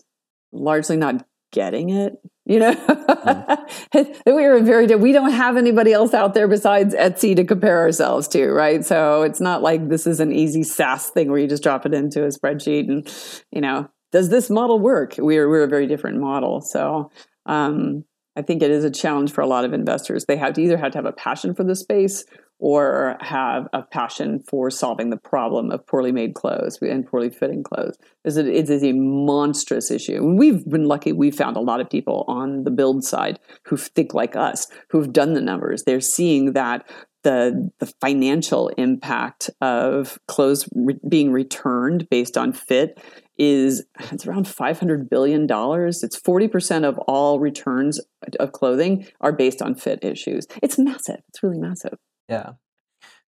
[0.52, 2.13] largely not getting it
[2.49, 2.73] you know?
[2.73, 4.15] Mm.
[4.25, 8.28] we were very we don't have anybody else out there besides etsy to compare ourselves
[8.30, 8.84] to right?
[8.84, 11.93] So it's not like this is an easy saas thing where you just drop it
[11.93, 13.08] into a spreadsheet and
[13.52, 15.15] you know does this model work?
[15.19, 16.62] We're we're a very different model.
[16.62, 17.12] So
[17.45, 18.04] um,
[18.36, 20.25] i think it is a challenge for a lot of investors.
[20.25, 22.25] They have to either have to have a passion for the space
[22.60, 27.63] or have a passion for solving the problem of poorly made clothes and poorly fitting
[27.63, 27.98] clothes.
[28.26, 30.24] It is a monstrous issue.
[30.24, 34.13] we've been lucky, we've found a lot of people on the build side who think
[34.13, 35.84] like us, who've done the numbers.
[35.84, 36.88] They're seeing that
[37.24, 43.02] the, the financial impact of clothes re- being returned based on fit
[43.38, 48.00] is it's around 500 billion dollars it's 40% of all returns
[48.39, 51.98] of clothing are based on fit issues it's massive it's really massive
[52.30, 52.52] yeah.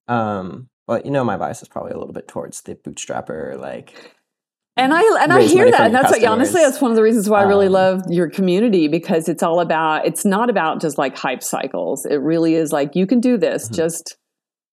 [0.07, 4.13] Um, well, you know, my bias is probably a little bit towards the bootstrapper, like.
[4.77, 7.29] And I and I hear that, and that's what, honestly that's one of the reasons
[7.29, 10.97] why I really um, love your community because it's all about it's not about just
[10.97, 12.05] like hype cycles.
[12.05, 13.65] It really is like you can do this.
[13.65, 13.75] Mm-hmm.
[13.75, 14.17] Just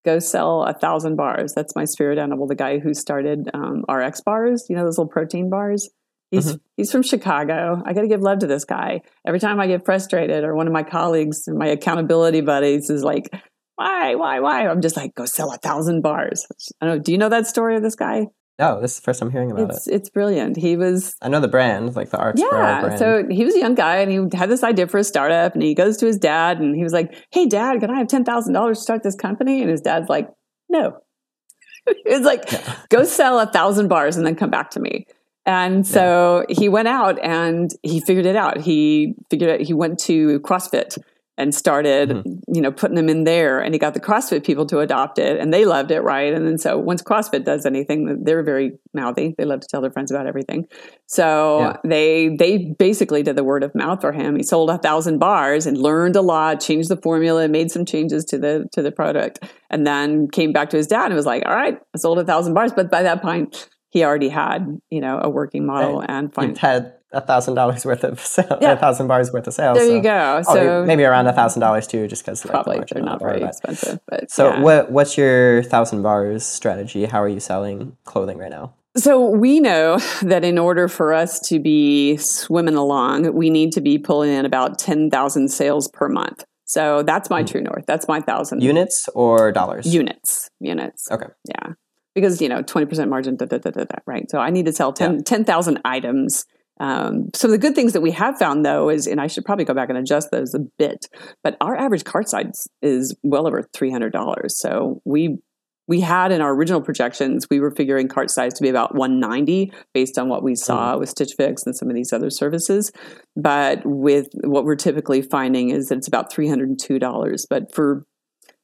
[0.05, 1.53] go sell a thousand bars.
[1.55, 4.67] That's my spirit animal, the guy who started um, RX bars.
[4.69, 5.89] You know those little protein bars.
[6.33, 6.57] He's mm-hmm.
[6.77, 7.83] he's from Chicago.
[7.85, 9.03] I got to give love to this guy.
[9.25, 13.05] Every time I get frustrated, or one of my colleagues, and my accountability buddies, is
[13.05, 13.29] like,
[13.77, 14.69] why, why, why?
[14.69, 16.47] I'm just like, go sell a thousand bars.
[16.81, 17.03] I don't know.
[17.03, 18.27] Do you know that story of this guy?
[18.59, 19.95] No, this is the first time hearing about it's, it.
[19.95, 20.57] It's brilliant.
[20.57, 21.15] He was.
[21.23, 24.11] I know the brand, like the Arts yeah, So he was a young guy and
[24.11, 26.83] he had this idea for a startup and he goes to his dad and he
[26.83, 29.63] was like, Hey, dad, can I have $10,000 to start this company?
[29.63, 30.29] And his dad's like,
[30.69, 30.99] No.
[31.87, 32.77] it's like, yeah.
[32.91, 35.07] go sell a thousand bars and then come back to me.
[35.45, 36.55] And so yeah.
[36.61, 38.61] he went out and he figured it out.
[38.61, 40.99] He figured out, he went to CrossFit
[41.43, 42.55] and started, mm-hmm.
[42.55, 43.61] you know, putting them in there.
[43.61, 46.33] And he got the CrossFit people to adopt it and they loved it, right?
[46.33, 49.35] And then so once CrossFit does anything, they're very mouthy.
[49.37, 50.69] They love to tell their friends about everything.
[51.07, 51.77] So yeah.
[51.85, 54.37] they they basically did the word of mouth for him.
[54.37, 58.25] He sold a thousand bars and learned a lot, changed the formula, made some changes
[58.27, 61.43] to the to the product, and then came back to his dad and was like,
[61.45, 62.73] All right, I sold a thousand bars.
[62.73, 66.09] But by that point, he already had, you know, a working model right.
[66.09, 66.55] and fine.
[66.55, 68.73] had a thousand dollars worth of sale, yeah.
[68.73, 69.79] a thousand bars worth of sales.
[69.79, 69.95] There so.
[69.95, 70.43] you go.
[70.47, 73.43] Oh, so maybe around a thousand dollars too, just because probably like, they're not very
[73.43, 74.01] expensive.
[74.07, 74.61] But so yeah.
[74.61, 77.05] what what's your thousand bars strategy?
[77.05, 78.75] How are you selling clothing right now?
[78.97, 83.81] So we know that in order for us to be swimming along, we need to
[83.81, 86.45] be pulling in about ten thousand sales per month.
[86.65, 87.51] So that's my mm.
[87.51, 87.85] true north.
[87.87, 89.93] That's my thousand units or dollars.
[89.93, 91.11] Units, units.
[91.11, 91.27] Okay.
[91.47, 91.75] Yeah,
[92.15, 94.31] because you know twenty percent margin, da, da, da, da, da, right?
[94.31, 95.81] So I need to sell 10,000 yeah.
[95.83, 96.47] 10, items
[96.83, 99.45] um, some of the good things that we have found, though, is, and I should
[99.45, 101.07] probably go back and adjust those a bit,
[101.45, 104.59] but our average cart size is well over three hundred dollars.
[104.59, 105.39] So we
[105.87, 109.73] we had in our original projections, we were figuring cart size to be about 190
[109.95, 111.01] based on what we saw mm.
[111.01, 112.91] with Stitch Fix and some of these other services.
[113.37, 117.45] But with what we're typically finding is that it's about $302.
[117.51, 118.07] But for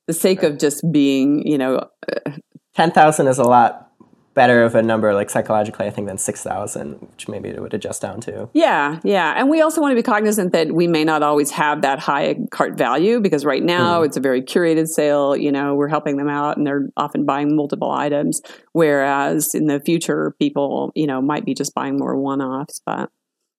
[0.07, 1.89] the sake of just being, you know,
[2.27, 2.31] uh,
[2.77, 3.88] 10,000 is a lot
[4.35, 8.01] better of a number like psychologically i think than 6000 which maybe it would adjust
[8.03, 8.49] down to.
[8.53, 9.35] Yeah yeah.
[9.37, 12.37] And we also want to be cognizant that we may not always have that high
[12.51, 14.07] cart value because right now mm.
[14.07, 15.37] it's a very curated sale.
[15.37, 18.41] You know we're helping them out and they're often buying multiple items
[18.73, 23.11] whereas in the future people you know might be just buying more one-offs but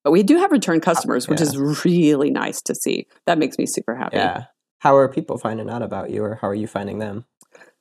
[0.04, 1.46] but we do have return customers which yeah.
[1.46, 3.06] is really nice to see.
[3.26, 4.16] That makes me super happy.
[4.16, 4.44] Yeah.
[4.78, 7.26] How are people finding out about you or how are you finding them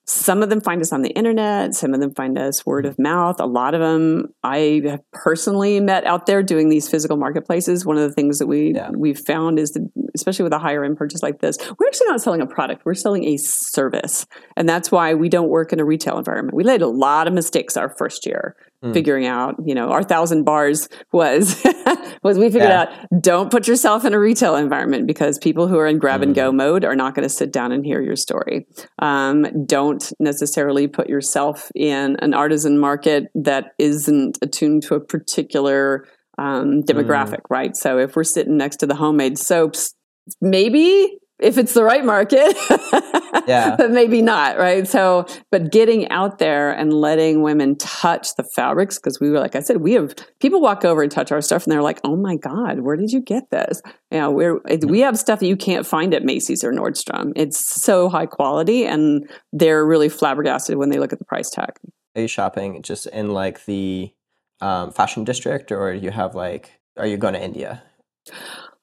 [0.10, 2.98] some of them find us on the internet, some of them find us word of
[2.98, 3.40] mouth.
[3.40, 7.86] A lot of them I have personally met out there doing these physical marketplaces.
[7.86, 8.90] One of the things that we yeah.
[8.90, 12.22] we've found is that especially with a higher end purchase like this, we're actually not
[12.22, 14.26] selling a product, we're selling a service.
[14.58, 16.56] And that's why we don't work in a retail environment.
[16.56, 18.94] We made a lot of mistakes our first year mm.
[18.94, 21.66] figuring out, you know, our thousand bars was
[22.24, 22.82] was we figured yeah.
[22.82, 26.24] out don't put yourself in a retail environment because people who are in grab mm.
[26.24, 26.58] and go hmm.
[26.58, 28.68] mode are not going to sit down and hear your story.
[29.00, 36.06] Um, don't necessarily put yourself in an artisan market that isn't attuned to a particular
[36.38, 37.50] um, demographic, mm.
[37.50, 37.76] right?
[37.76, 39.94] So if we're sitting next to the homemade soaps,
[40.42, 42.56] maybe if it's the right market.
[43.48, 43.76] yeah.
[43.78, 44.88] But maybe not, right?
[44.88, 49.56] So, but getting out there and letting women touch the fabrics, because we were, like
[49.56, 52.16] I said, we have people walk over and touch our stuff and they're like, oh
[52.16, 53.82] my God, where did you get this?
[54.12, 57.32] You know, we're, we have stuff that you can't find at Macy's or Nordstrom.
[57.36, 61.72] It's so high quality and they're really flabbergasted when they look at the price tag.
[62.16, 64.12] Are you shopping just in like the
[64.62, 67.84] um, fashion district or do you have like, are you going to India?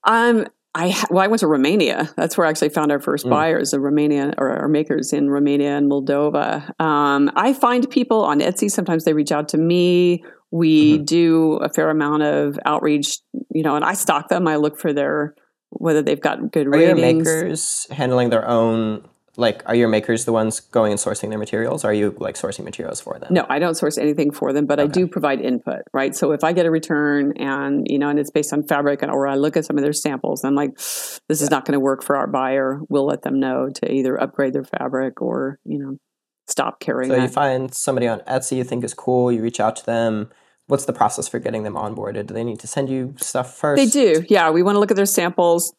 [0.05, 2.11] Um, I well, I went to Romania.
[2.17, 3.31] That's where I actually found our first mm.
[3.31, 6.79] buyers, the Romania or our makers in Romania and Moldova.
[6.79, 8.71] Um, I find people on Etsy.
[8.71, 10.23] Sometimes they reach out to me.
[10.51, 11.05] We mm-hmm.
[11.05, 13.21] do a fair amount of outreach,
[13.55, 14.47] you know, and I stock them.
[14.47, 15.35] I look for their
[15.71, 17.27] whether they've got good Are ratings.
[17.27, 21.85] Makers handling their own like are your makers the ones going and sourcing their materials
[21.85, 23.33] or are you like sourcing materials for them?
[23.33, 24.89] No i don't source anything for them but okay.
[24.89, 26.15] i do provide input right?
[26.15, 29.27] So if i get a return and you know and it's based on fabric or
[29.27, 30.77] i look at some of their samples i'm like
[31.29, 31.45] this yeah.
[31.45, 32.81] is not going to work for our buyer.
[32.89, 35.99] We'll let them know to either upgrade their fabric or you know
[36.47, 37.23] stop carrying so that.
[37.23, 40.31] you find somebody on etsy you think is cool you reach out to them.
[40.69, 42.27] What's the process for getting them onboarded?
[42.27, 43.79] Do they need to send you stuff first?
[43.79, 44.51] they do yeah.
[44.51, 45.75] We want to look at their samples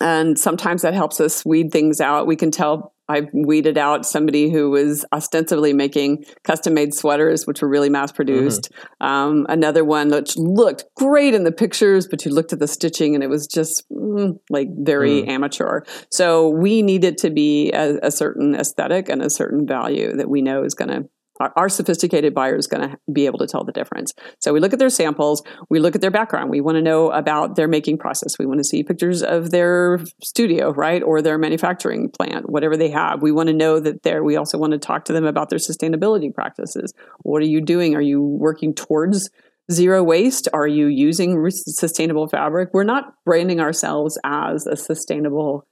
[0.00, 2.26] and sometimes that helps us weed things out.
[2.26, 7.62] We can tell I weeded out somebody who was ostensibly making custom made sweaters, which
[7.62, 8.70] were really mass produced.
[8.70, 9.06] Mm-hmm.
[9.06, 13.14] Um, another one which looked great in the pictures, but you looked at the stitching
[13.14, 15.28] and it was just mm, like very mm.
[15.28, 15.82] amateur.
[16.10, 20.42] So we needed to be a, a certain aesthetic and a certain value that we
[20.42, 21.08] know is going to
[21.40, 24.12] our, sophisticated buyer is going to be able to tell the difference.
[24.40, 27.10] So we look at their samples, we look at their background, we want to know
[27.10, 31.38] about their making process, we want to see pictures of their studio, right, or their
[31.38, 33.22] manufacturing plant, whatever they have.
[33.22, 34.24] We want to know that they're.
[34.24, 36.94] We also want to talk to them about their sustainability practices.
[37.20, 37.94] What are you doing?
[37.94, 39.28] Are you working towards
[39.70, 40.48] zero waste?
[40.52, 42.70] Are you using sustainable fabric?
[42.72, 45.66] We're not branding ourselves as a sustainable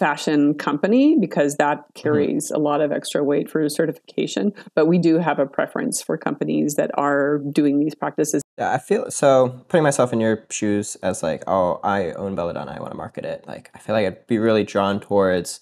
[0.00, 2.00] fashion company because that mm-hmm.
[2.00, 2.56] carries mm-hmm.
[2.56, 4.52] a lot of extra weight for certification.
[4.74, 8.42] But we do have a preference for companies that are doing these practices.
[8.58, 12.76] Yeah, I feel so putting myself in your shoes as like, oh, I own Balodana,
[12.76, 13.44] I want to market it.
[13.46, 15.60] Like, I feel like I'd be really drawn towards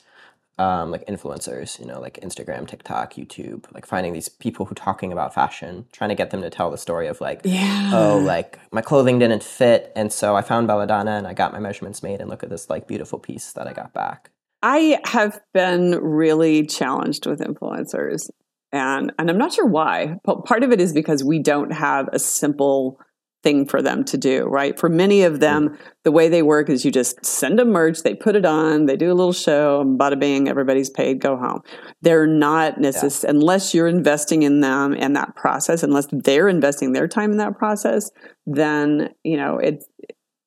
[0.59, 5.13] um, like influencers, you know, like Instagram, TikTok, YouTube, like finding these people who talking
[5.13, 7.93] about fashion, trying to get them to tell the story of like, yeah.
[7.95, 11.61] oh, like my clothing didn't fit, and so I found Balodana and I got my
[11.61, 14.31] measurements made, and look at this like beautiful piece that I got back.
[14.63, 18.29] I have been really challenged with influencers,
[18.73, 20.17] and and I'm not sure why.
[20.25, 22.99] But part of it is because we don't have a simple
[23.43, 24.79] thing for them to do, right?
[24.79, 25.79] For many of them, mm.
[26.05, 28.97] the way they work is you just send them merch, they put it on, they
[28.97, 31.61] do a little show, bada bing, everybody's paid, go home.
[32.03, 33.39] They're not necessary, yeah.
[33.39, 37.57] unless you're investing in them and that process, unless they're investing their time in that
[37.57, 38.11] process,
[38.47, 39.87] then, you know, it's,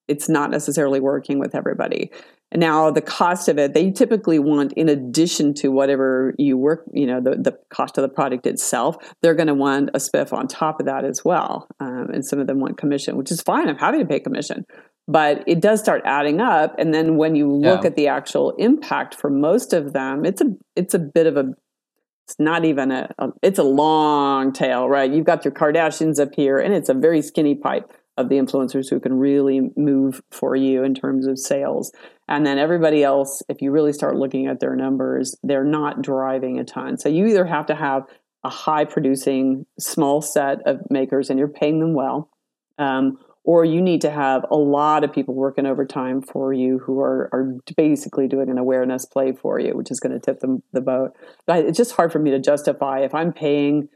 [0.07, 2.11] it's not necessarily working with everybody.
[2.51, 6.83] And now the cost of it, they typically want in addition to whatever you work,
[6.91, 10.33] you know, the, the cost of the product itself, they're going to want a spiff
[10.33, 11.67] on top of that as well.
[11.79, 13.69] Um, and some of them want commission, which is fine.
[13.69, 14.65] I'm happy to pay commission.
[15.07, 16.75] But it does start adding up.
[16.77, 17.87] And then when you look yeah.
[17.87, 21.53] at the actual impact for most of them, it's a it's a bit of a
[22.27, 25.11] it's not even a, a it's a long tail, right?
[25.11, 28.89] You've got your Kardashians up here and it's a very skinny pipe of the influencers
[28.89, 31.91] who can really move for you in terms of sales.
[32.27, 36.59] And then everybody else, if you really start looking at their numbers, they're not driving
[36.59, 36.97] a ton.
[36.97, 38.03] So you either have to have
[38.43, 42.29] a high producing small set of makers and you're paying them well.
[42.77, 46.99] Um, or you need to have a lot of people working overtime for you who
[46.99, 50.61] are, are basically doing an awareness play for you, which is going to tip them
[50.73, 51.13] the boat.
[51.47, 53.89] But it's just hard for me to justify if I'm paying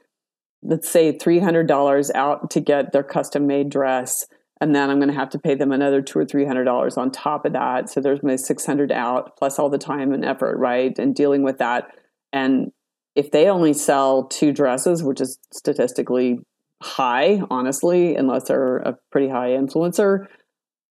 [0.65, 4.25] let's say $300 out to get their custom made dress
[4.62, 6.97] and then i'm going to have to pay them another two or three hundred dollars
[6.97, 7.89] on top of that.
[7.89, 11.58] So there's my 600 out plus all the time and effort right and dealing with
[11.58, 11.89] that.
[12.32, 12.71] And
[13.15, 16.39] if they only sell two dresses which is statistically
[16.84, 20.28] high honestly unless they're a pretty high influencer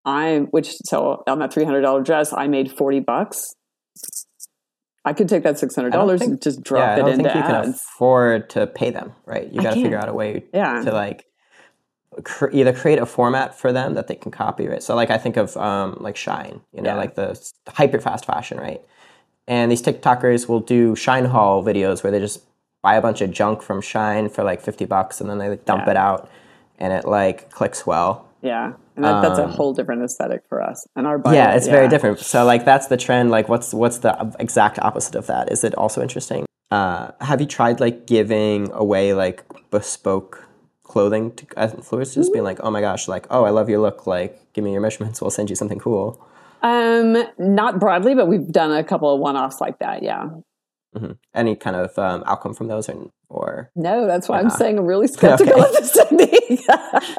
[0.05, 3.55] i which so on that $300 dress i made 40 bucks
[5.05, 7.25] I could take that six hundred dollars and just drop yeah, it I don't into
[7.25, 7.67] think you ads.
[7.67, 9.51] can afford to pay them, right?
[9.53, 10.83] You got to figure out a way yeah.
[10.83, 11.27] to like
[12.23, 14.83] cr- either create a format for them that they can copy, right?
[14.83, 16.97] So like I think of um, like Shein, you know, yeah.
[16.97, 17.39] like the
[17.69, 18.81] hyper fast fashion, right?
[19.47, 22.43] And these TikTokers will do Shein haul videos where they just
[22.83, 25.65] buy a bunch of junk from Shein for like fifty bucks, and then they like,
[25.67, 25.91] dump yeah.
[25.93, 26.31] it out,
[26.79, 28.27] and it like clicks well.
[28.41, 28.75] Yeah.
[28.97, 30.87] And that, that's a um, whole different aesthetic for us.
[30.95, 31.73] And our budget, yeah, it's yeah.
[31.73, 32.21] very different.
[32.21, 33.31] So like that's the trend.
[33.31, 35.51] Like what's what's the exact opposite of that?
[35.51, 36.47] Is it also interesting?
[36.71, 40.45] Uh, have you tried like giving away like bespoke
[40.83, 42.33] clothing to influencers, mm-hmm.
[42.33, 44.81] being like, oh my gosh, like oh I love your look, like give me your
[44.81, 46.25] measurements, we'll send you something cool.
[46.63, 50.03] Um, not broadly, but we've done a couple of one-offs like that.
[50.03, 50.31] Yeah.
[50.95, 51.13] Mm-hmm.
[51.35, 54.07] Any kind of um, outcome from those, or, or no?
[54.07, 55.69] That's why I'm saying I'm really skeptical okay.
[55.69, 56.61] of this technique.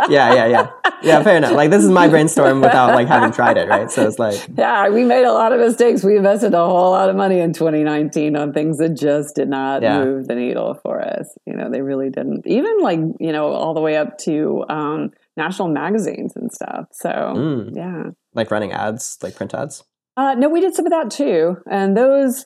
[0.09, 0.71] yeah, yeah, yeah,
[1.03, 1.23] yeah.
[1.23, 1.51] Fair enough.
[1.51, 3.91] Like this is my brainstorm without like having tried it, right?
[3.91, 6.03] So it's like, yeah, we made a lot of mistakes.
[6.03, 9.82] We invested a whole lot of money in 2019 on things that just did not
[9.82, 10.03] yeah.
[10.03, 11.36] move the needle for us.
[11.45, 12.47] You know, they really didn't.
[12.47, 16.88] Even like you know, all the way up to um, national magazines and stuff.
[16.91, 17.76] So mm.
[17.76, 19.84] yeah, like running ads, like print ads.
[20.17, 22.45] Uh, no, we did some of that too, and those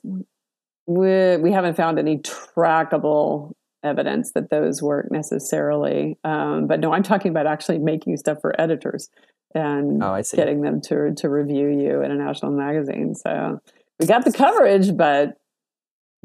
[0.90, 6.18] we, we haven't found any trackable evidence that those work necessarily.
[6.24, 9.10] Um, but no, I'm talking about actually making stuff for editors
[9.54, 13.16] and oh, getting them to to review you in a national magazine.
[13.16, 13.60] So
[14.00, 15.38] we got the coverage, but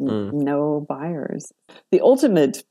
[0.00, 0.32] mm.
[0.32, 1.52] no buyers.
[1.90, 2.64] The ultimate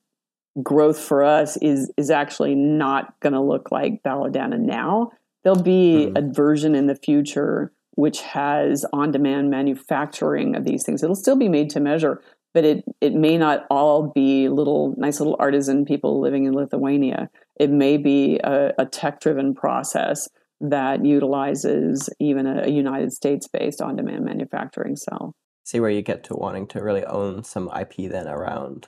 [0.61, 5.11] growth for us is is actually not going to look like Balodana now.
[5.43, 6.17] There'll be mm.
[6.17, 11.03] a version in the future which has on demand manufacturing of these things.
[11.03, 12.21] It'll still be made to measure,
[12.53, 17.29] but it, it may not all be little, nice little artisan people living in Lithuania.
[17.59, 20.27] It may be a, a tech driven process
[20.59, 25.35] that utilizes even a, a United States based on demand manufacturing cell.
[25.63, 28.87] See where you get to wanting to really own some IP then around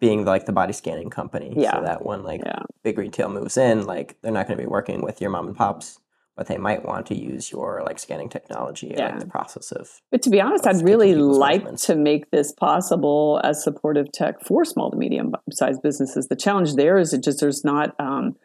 [0.00, 1.54] being like the body scanning company.
[1.56, 1.76] Yeah.
[1.76, 2.62] So that when like yeah.
[2.82, 5.56] big retail moves in, like they're not going to be working with your mom and
[5.56, 5.98] pops
[6.36, 9.10] but they might want to use your like scanning technology yeah.
[9.10, 13.40] like the process of but to be honest i'd really like to make this possible
[13.44, 17.40] as supportive tech for small to medium sized businesses the challenge there is it just
[17.40, 18.36] there's not um,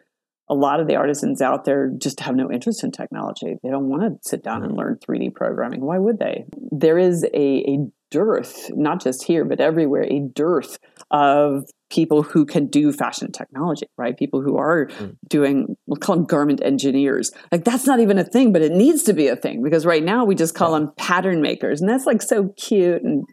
[0.48, 3.88] a lot of the artisans out there just have no interest in technology they don't
[3.88, 4.70] want to sit down mm-hmm.
[4.70, 7.78] and learn 3d programming why would they there is a, a
[8.10, 10.78] dearth not just here but everywhere a dearth
[11.10, 14.16] of people who can do fashion technology, right?
[14.16, 15.16] People who are mm.
[15.28, 17.30] doing, we'll call them garment engineers.
[17.50, 20.02] Like that's not even a thing, but it needs to be a thing because right
[20.02, 20.80] now we just call yeah.
[20.80, 21.80] them pattern makers.
[21.80, 23.24] And that's like so cute and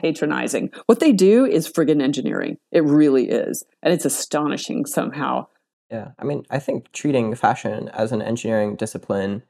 [0.00, 0.70] patronizing.
[0.86, 2.56] What they do is friggin' engineering.
[2.72, 3.64] It really is.
[3.82, 5.46] And it's astonishing somehow.
[5.92, 6.12] Yeah.
[6.18, 9.42] I mean, I think treating fashion as an engineering discipline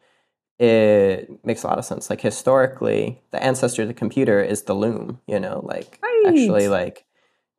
[0.58, 2.08] it makes a lot of sense.
[2.08, 6.24] Like historically, the ancestor of the computer is the loom, you know, like right.
[6.28, 7.04] actually like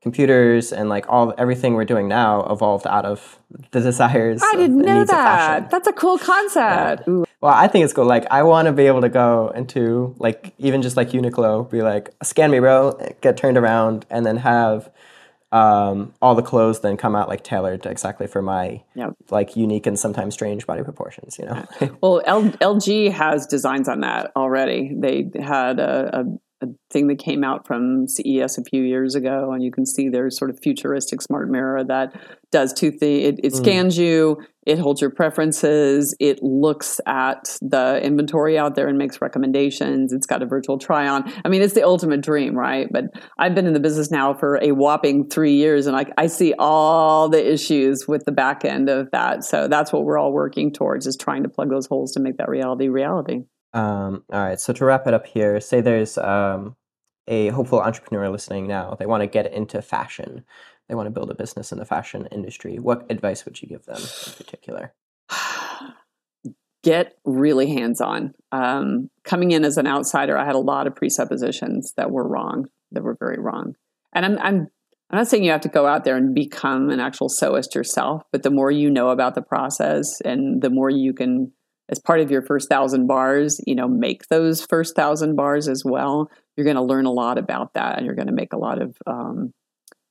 [0.01, 3.39] computers and like all everything we're doing now evolved out of
[3.71, 4.41] the desires.
[4.43, 5.69] I didn't know that.
[5.69, 7.03] That's a cool concept.
[7.07, 7.23] Yeah.
[7.41, 8.05] Well, I think it's cool.
[8.05, 11.81] Like, I want to be able to go into like even just like Uniqlo, be
[11.81, 14.89] like, scan me, bro, get turned around, and then have
[15.53, 19.13] um, all the clothes then come out like tailored exactly for my yep.
[19.29, 21.37] like unique and sometimes strange body proportions.
[21.37, 21.65] You know.
[22.01, 24.91] well, L- LG has designs on that already.
[24.97, 26.23] They had a, a
[26.63, 30.09] a thing that came out from CES a few years ago, and you can see
[30.09, 32.13] there's sort of futuristic smart mirror that
[32.51, 33.27] does two things.
[33.27, 33.57] It, it mm.
[33.57, 34.03] scans mm.
[34.03, 40.13] you, it holds your preferences, it looks at the inventory out there and makes recommendations.
[40.13, 41.31] It's got a virtual try on.
[41.43, 42.87] I mean, it's the ultimate dream, right?
[42.89, 43.05] But
[43.37, 46.53] I've been in the business now for a whopping three years, and I, I see
[46.57, 49.43] all the issues with the back end of that.
[49.43, 52.37] So that's what we're all working towards is trying to plug those holes to make
[52.37, 53.41] that reality reality.
[53.73, 54.59] Um, all right.
[54.59, 56.75] So to wrap it up here, say there's um,
[57.27, 58.95] a hopeful entrepreneur listening now.
[58.97, 60.45] They want to get into fashion.
[60.87, 62.77] They want to build a business in the fashion industry.
[62.77, 64.93] What advice would you give them in particular?
[66.83, 68.33] Get really hands on.
[68.51, 72.65] Um, coming in as an outsider, I had a lot of presuppositions that were wrong,
[72.91, 73.75] that were very wrong.
[74.11, 74.67] And I'm, I'm
[75.13, 78.23] I'm not saying you have to go out there and become an actual sewist yourself,
[78.31, 81.51] but the more you know about the process and the more you can
[81.93, 85.83] as part of your first thousand bars, you know, make those first thousand bars as
[85.85, 86.27] well.
[86.57, 88.81] You're going to learn a lot about that, and you're going to make a lot
[88.81, 89.53] of um,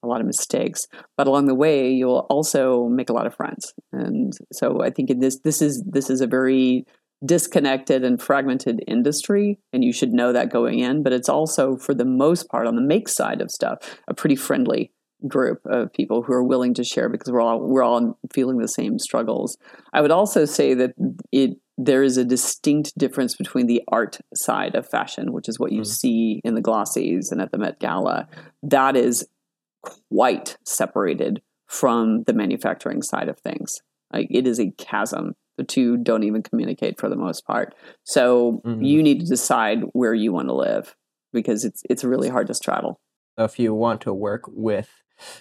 [0.05, 0.87] a lot of mistakes.
[1.17, 3.75] But along the way, you'll also make a lot of friends.
[3.93, 6.87] And so I think in this this is this is a very
[7.27, 11.03] disconnected and fragmented industry, and you should know that going in.
[11.03, 14.37] But it's also, for the most part, on the make side of stuff, a pretty
[14.37, 14.93] friendly
[15.27, 18.69] group of people who are willing to share because we're all we're all feeling the
[18.69, 19.57] same struggles.
[19.93, 20.93] I would also say that
[21.31, 25.73] it there is a distinct difference between the art side of fashion, which is what
[25.73, 25.87] you mm.
[25.87, 28.29] see in the glossies and at the Met Gala.
[28.63, 29.27] That is
[29.83, 33.81] quite separated from the manufacturing side of things.
[34.13, 35.35] Like it is a chasm.
[35.57, 37.75] The two don't even communicate for the most part.
[38.05, 38.83] So mm-hmm.
[38.83, 40.95] you need to decide where you want to live
[41.33, 43.01] because it's it's really hard to straddle.
[43.39, 44.91] If you want to work with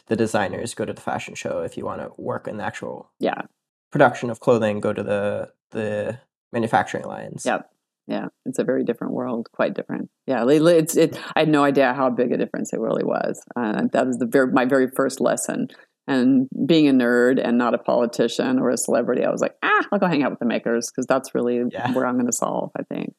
[0.08, 1.62] the designers, go to the fashion show.
[1.62, 3.44] If you want to work in the actual yeah
[3.92, 6.20] production of clothing, go to the the
[6.52, 7.46] manufacturing lines.
[7.46, 7.70] Yep.
[8.08, 10.10] Yeah, it's a very different world, quite different.
[10.28, 11.18] Yeah, it's it.
[11.36, 13.42] I had no idea how big a difference it really was.
[13.56, 15.70] Uh, that was the very, my very first lesson
[16.08, 19.86] And being a nerd and not a politician or a celebrity, I was like, ah,
[19.92, 21.94] I'll go hang out with the makers because that's really yeah.
[21.94, 23.14] where I'm going to solve, I think.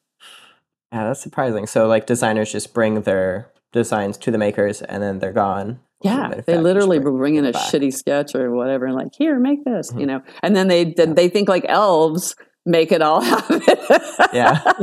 [0.91, 1.65] Yeah, that's surprising.
[1.65, 5.79] So, like, designers just bring their designs to the makers and then they're gone.
[6.03, 7.71] Yeah, they literally bring in a back.
[7.71, 9.99] shitty sketch or whatever and like, here, make this, mm-hmm.
[10.01, 10.21] you know.
[10.41, 12.35] And then they then they think like elves
[12.65, 13.61] make it all happen.
[14.33, 14.61] yeah.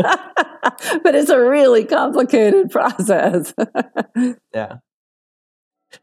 [1.03, 3.55] but it's a really complicated process.
[4.55, 4.77] yeah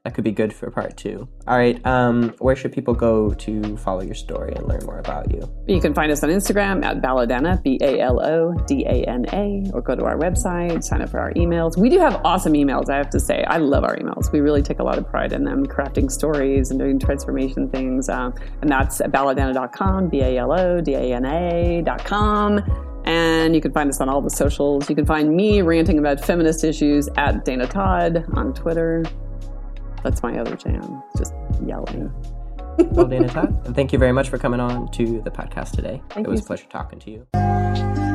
[0.03, 1.27] that could be good for part two.
[1.47, 5.31] All right, um, where should people go to follow your story and learn more about
[5.31, 5.49] you?
[5.67, 9.25] You can find us on Instagram at Balodana, B A L O D A N
[9.33, 11.77] A, or go to our website, sign up for our emails.
[11.77, 13.43] We do have awesome emails, I have to say.
[13.47, 14.31] I love our emails.
[14.31, 18.09] We really take a lot of pride in them, crafting stories and doing transformation things.
[18.09, 22.61] Um, and that's at balodana.com, B A L O D A N A.com.
[23.05, 24.89] And you can find us on all the socials.
[24.89, 29.05] You can find me ranting about feminist issues at Dana Todd on Twitter.
[30.07, 31.33] That's my other jam, just
[31.65, 32.13] yelling.
[32.91, 36.01] well, Dana Todd, and thank you very much for coming on to the podcast today.
[36.11, 38.06] Thank it was a pleasure talking to you.